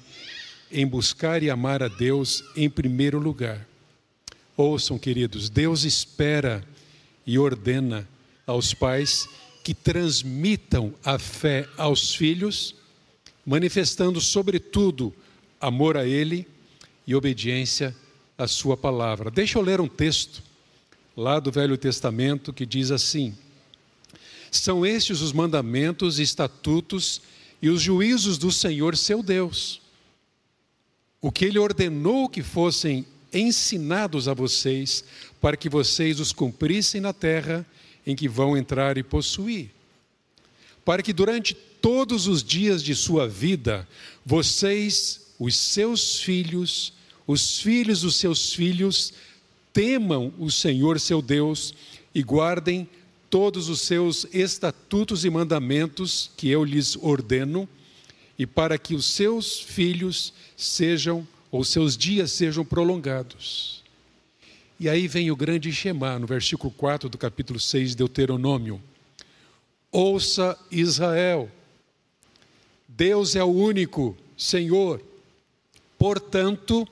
[0.70, 3.66] em buscar e amar a Deus em primeiro lugar.
[4.56, 6.62] Ouçam, queridos, Deus espera
[7.26, 8.08] e ordena
[8.46, 9.28] aos pais
[9.64, 12.72] que transmitam a fé aos filhos
[13.44, 15.12] manifestando, sobretudo,
[15.60, 16.46] amor a Ele
[17.10, 17.92] e obediência
[18.38, 19.32] à Sua palavra.
[19.32, 20.44] Deixa eu ler um texto
[21.16, 23.36] lá do Velho Testamento que diz assim:
[24.48, 27.20] São estes os mandamentos e estatutos
[27.60, 29.82] e os juízos do Senhor seu Deus,
[31.20, 33.04] o que Ele ordenou que fossem
[33.34, 35.02] ensinados a vocês,
[35.40, 37.66] para que vocês os cumprissem na terra
[38.06, 39.68] em que vão entrar e possuir,
[40.84, 43.88] para que durante todos os dias de sua vida,
[44.24, 46.99] vocês, os seus filhos,
[47.30, 49.12] os filhos dos seus filhos,
[49.72, 51.72] temam o Senhor seu Deus
[52.12, 52.88] e guardem
[53.30, 57.68] todos os seus estatutos e mandamentos que eu lhes ordeno,
[58.36, 63.84] e para que os seus filhos sejam, ou seus dias sejam prolongados.
[64.80, 68.82] E aí vem o grande Shema, no versículo 4 do capítulo 6 de Deuteronômio.
[69.92, 71.48] Ouça Israel,
[72.88, 75.00] Deus é o único Senhor.
[75.96, 76.88] Portanto,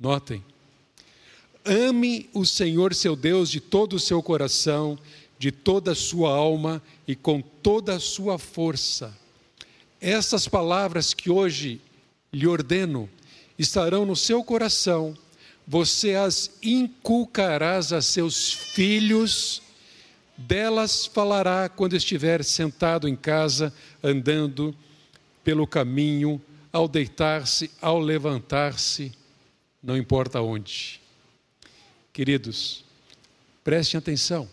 [0.00, 0.42] notem,
[1.64, 4.98] ame o Senhor seu Deus de todo o seu coração,
[5.38, 9.14] de toda a sua alma e com toda a sua força.
[10.00, 11.80] Essas palavras que hoje
[12.32, 13.08] lhe ordeno
[13.58, 15.14] estarão no seu coração,
[15.66, 19.60] você as inculcarás a seus filhos,
[20.36, 23.72] delas falará quando estiver sentado em casa,
[24.02, 24.74] andando,
[25.44, 26.40] pelo caminho,
[26.72, 29.12] ao deitar-se, ao levantar-se,
[29.82, 31.00] não importa onde.
[32.12, 32.84] Queridos,
[33.62, 34.48] prestem atenção.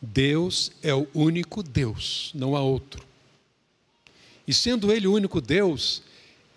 [0.00, 3.04] Deus é o único Deus, não há outro.
[4.46, 6.02] E sendo Ele o único Deus,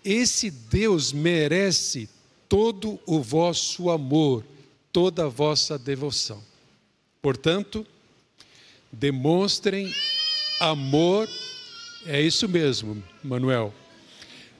[0.04, 2.08] esse Deus merece
[2.48, 4.44] todo o vosso amor,
[4.92, 6.42] toda a vossa devoção.
[7.20, 7.86] Portanto,
[8.90, 9.92] demonstrem
[10.60, 11.28] amor
[12.06, 13.72] é isso mesmo, Manuel.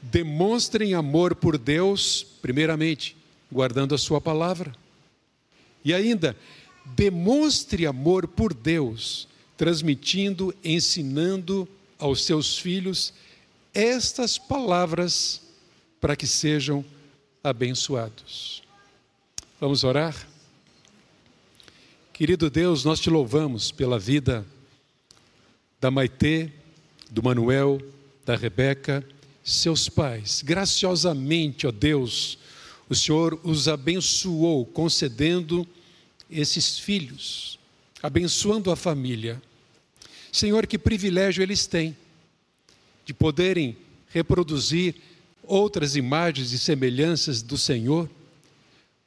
[0.03, 3.17] Demonstrem amor por Deus, primeiramente,
[3.51, 4.75] guardando a sua palavra.
[5.85, 6.37] E ainda,
[6.85, 11.69] demonstre amor por Deus, transmitindo, ensinando
[11.99, 13.15] aos seus filhos
[13.73, 15.41] estas palavras
[16.01, 16.85] para que sejam
[17.43, 18.63] abençoados.
[19.61, 20.29] Vamos orar?
[22.13, 24.45] Querido Deus, nós te louvamos pela vida
[25.81, 26.51] da Maitê,
[27.11, 27.81] do Manuel,
[28.25, 29.05] da Rebeca,
[29.43, 30.43] seus pais.
[30.43, 32.39] Graciosamente, ó Deus,
[32.89, 35.67] o Senhor os abençoou, concedendo
[36.31, 37.59] esses filhos,
[38.03, 39.41] abençoando a família.
[40.31, 41.97] Senhor, que privilégio eles têm
[43.05, 43.77] de poderem
[44.09, 44.95] reproduzir
[45.43, 48.09] outras imagens e semelhanças do Senhor,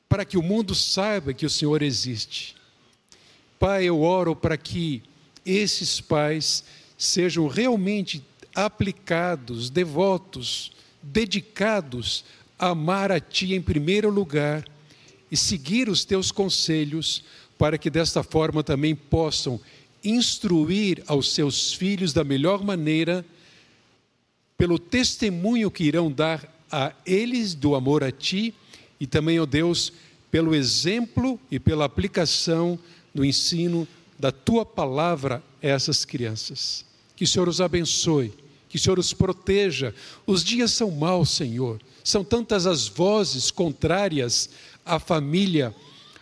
[0.07, 2.55] para que o mundo saiba que o Senhor existe.
[3.57, 5.01] Pai, eu oro para que
[5.45, 6.63] esses pais
[6.97, 8.23] sejam realmente
[8.55, 10.71] aplicados, devotos,
[11.01, 12.23] dedicados
[12.57, 14.65] a amar a Ti em primeiro lugar
[15.29, 17.23] e seguir os Teus conselhos,
[17.57, 19.59] para que desta forma também possam
[20.03, 23.25] instruir aos seus filhos da melhor maneira,
[24.57, 28.53] pelo testemunho que irão dar a eles do amor a Ti
[28.99, 29.91] e também, ó Deus,
[30.31, 32.79] pelo exemplo e pela aplicação
[33.13, 33.87] do ensino
[34.17, 36.85] da Tua palavra a essas crianças.
[37.15, 38.33] Que o Senhor os abençoe,
[38.75, 39.95] que o Senhor os proteja.
[40.27, 41.79] Os dias são maus, Senhor.
[42.03, 44.49] São tantas as vozes contrárias
[44.85, 45.73] à família,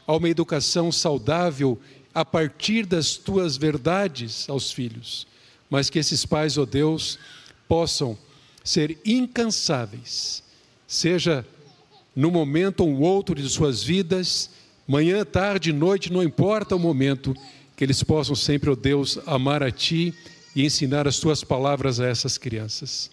[0.06, 1.80] a uma educação saudável
[2.14, 5.26] a partir das tuas verdades aos filhos.
[5.68, 7.18] Mas que esses pais, ó oh Deus,
[7.68, 8.16] possam
[8.64, 10.44] ser incansáveis,
[10.88, 11.44] seja
[12.16, 14.52] no momento ou outro de suas vidas,
[14.88, 17.36] manhã, tarde, noite, não importa o momento,
[17.76, 20.14] que eles possam sempre, ó oh Deus, amar a Ti
[20.56, 23.10] e ensinar as tuas palavras a essas crianças.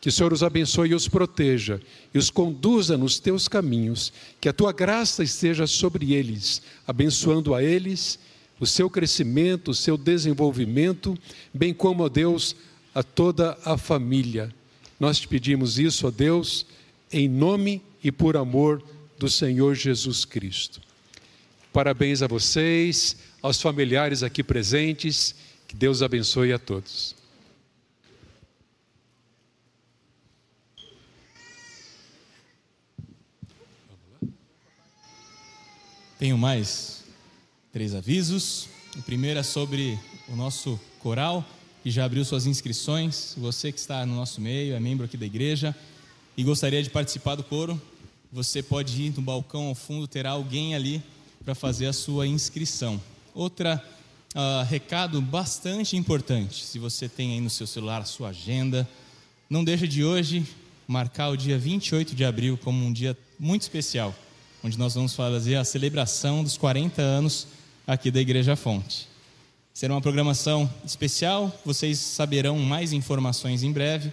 [0.00, 1.80] Que o Senhor os abençoe e os proteja
[2.12, 7.62] e os conduza nos teus caminhos, que a tua graça esteja sobre eles, abençoando a
[7.62, 8.18] eles
[8.58, 11.16] o seu crescimento, o seu desenvolvimento,
[11.52, 12.56] bem como, ó Deus,
[12.94, 14.52] a toda a família.
[14.98, 16.66] Nós te pedimos isso, ó Deus,
[17.12, 18.82] em nome e por amor
[19.18, 20.80] do Senhor Jesus Cristo.
[21.72, 25.34] Parabéns a vocês, aos familiares aqui presentes
[25.72, 27.14] que Deus abençoe a todos.
[36.18, 37.04] Tenho mais
[37.72, 38.68] três avisos.
[38.98, 41.42] O primeiro é sobre o nosso coral,
[41.82, 43.34] que já abriu suas inscrições.
[43.38, 45.74] Você que está no nosso meio, é membro aqui da igreja
[46.36, 47.80] e gostaria de participar do coro,
[48.30, 51.02] você pode ir no balcão ao fundo, terá alguém ali
[51.42, 53.00] para fazer a sua inscrição.
[53.34, 53.82] Outra
[54.34, 56.64] uh, recado bastante importante.
[56.64, 58.88] Se você tem aí no seu celular a sua agenda,
[59.48, 60.46] não deixa de hoje
[60.86, 64.14] marcar o dia 28 de abril como um dia muito especial,
[64.62, 67.46] onde nós vamos fazer a celebração dos 40 anos
[67.86, 69.08] aqui da Igreja Fonte.
[69.72, 74.12] Será uma programação especial, vocês saberão mais informações em breve,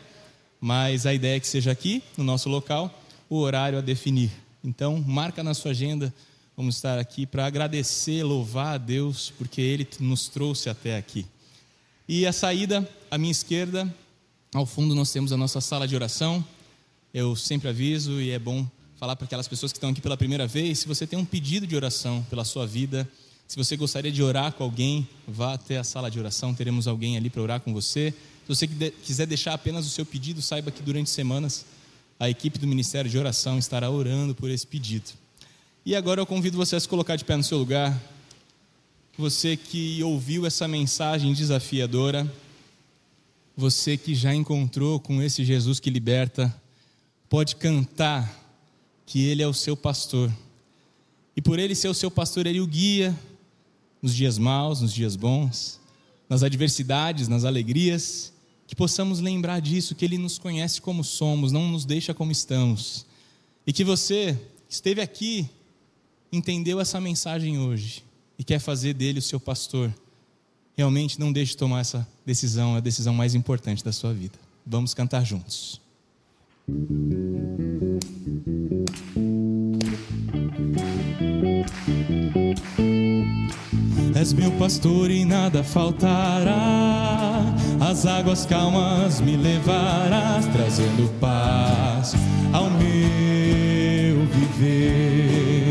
[0.59, 2.93] mas a ideia é que seja aqui, no nosso local,
[3.29, 4.31] o horário a definir.
[4.63, 6.13] Então, marca na sua agenda,
[6.59, 11.25] vamos estar aqui para agradecer, louvar a Deus, porque Ele nos trouxe até aqui.
[12.05, 13.87] E a saída, à minha esquerda,
[14.53, 16.43] ao fundo, nós temos a nossa sala de oração.
[17.13, 18.67] Eu sempre aviso e é bom
[18.97, 21.65] falar para aquelas pessoas que estão aqui pela primeira vez: se você tem um pedido
[21.65, 23.09] de oração pela sua vida,
[23.47, 27.15] se você gostaria de orar com alguém, vá até a sala de oração, teremos alguém
[27.15, 28.13] ali para orar com você.
[28.45, 31.65] Se você quiser deixar apenas o seu pedido, saiba que durante semanas
[32.19, 35.13] a equipe do Ministério de Oração estará orando por esse pedido.
[35.89, 37.99] E agora eu convido você a se colocar de pé no seu lugar.
[39.17, 42.31] Você que ouviu essa mensagem desafiadora,
[43.57, 46.55] você que já encontrou com esse Jesus que liberta,
[47.27, 48.31] pode cantar
[49.03, 50.31] que Ele é o seu pastor.
[51.35, 53.19] E por Ele ser o seu pastor, Ele o guia
[53.99, 55.79] nos dias maus, nos dias bons,
[56.29, 58.31] nas adversidades, nas alegrias,
[58.67, 63.07] que possamos lembrar disso, que Ele nos conhece como somos, não nos deixa como estamos.
[63.65, 64.39] E que você
[64.69, 65.49] esteve aqui,
[66.31, 68.03] entendeu essa mensagem hoje
[68.37, 69.93] e quer fazer dele o seu pastor
[70.79, 74.39] realmente não deixe de tomar essa decisão, é a decisão mais importante da sua vida.
[74.65, 75.81] Vamos cantar juntos.
[84.15, 87.43] És meu pastor e nada faltará.
[87.81, 92.13] As águas calmas me levarás, trazendo paz
[92.53, 95.68] ao meu viver.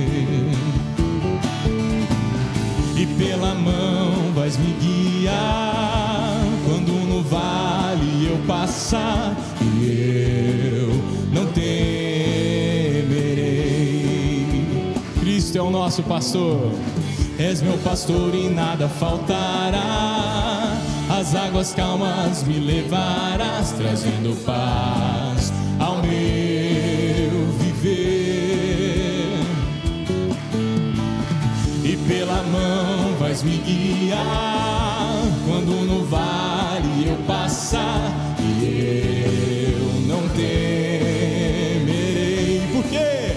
[3.18, 10.88] Pela mão vais me guiar quando no vale eu passar e eu
[11.32, 11.76] não temerei.
[15.18, 16.72] Cristo é o nosso pastor.
[17.38, 20.76] És meu pastor e nada faltará.
[21.10, 25.37] As águas calmas me levarás, trazendo paz
[33.38, 41.42] vais me guiar quando no vale eu passar e eu não temerei.
[42.72, 43.36] Por quê?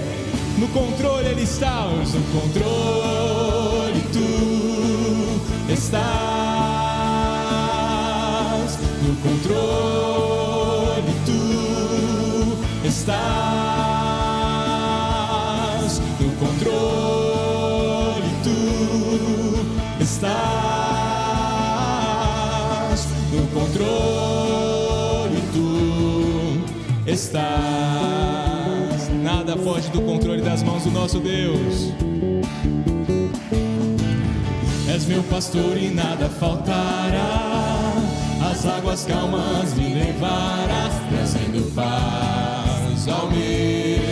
[0.58, 6.02] No controle ele está, no controle tu estás.
[9.04, 9.91] No controle
[27.22, 29.10] estás.
[29.22, 31.94] Nada foge do controle das mãos do nosso Deus.
[34.94, 37.94] És meu pastor e nada faltará.
[38.52, 44.11] As águas calmas me levarás, trazendo paz ao meu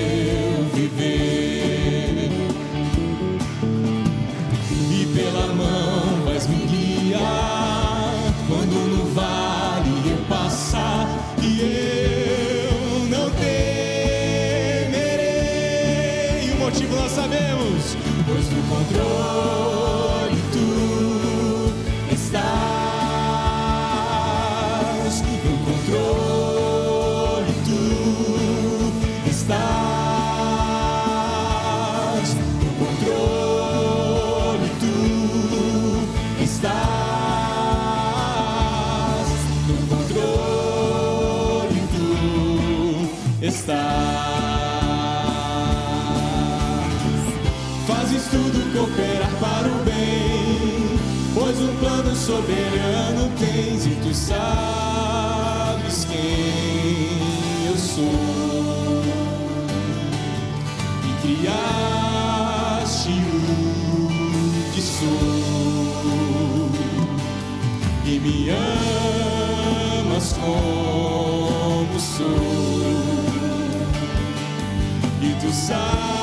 [48.32, 51.00] tudo cooperar para o bem,
[51.34, 59.04] pois um plano soberano tens e tu sabes quem eu sou.
[61.04, 66.70] E criaste o que sou
[68.06, 68.50] e me
[70.02, 72.60] amas como sou.
[75.22, 76.19] E tu sabes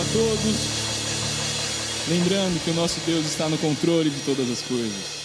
[0.00, 0.56] a todos.
[2.08, 5.15] Lembrando que o nosso Deus está no controle de todas as coisas.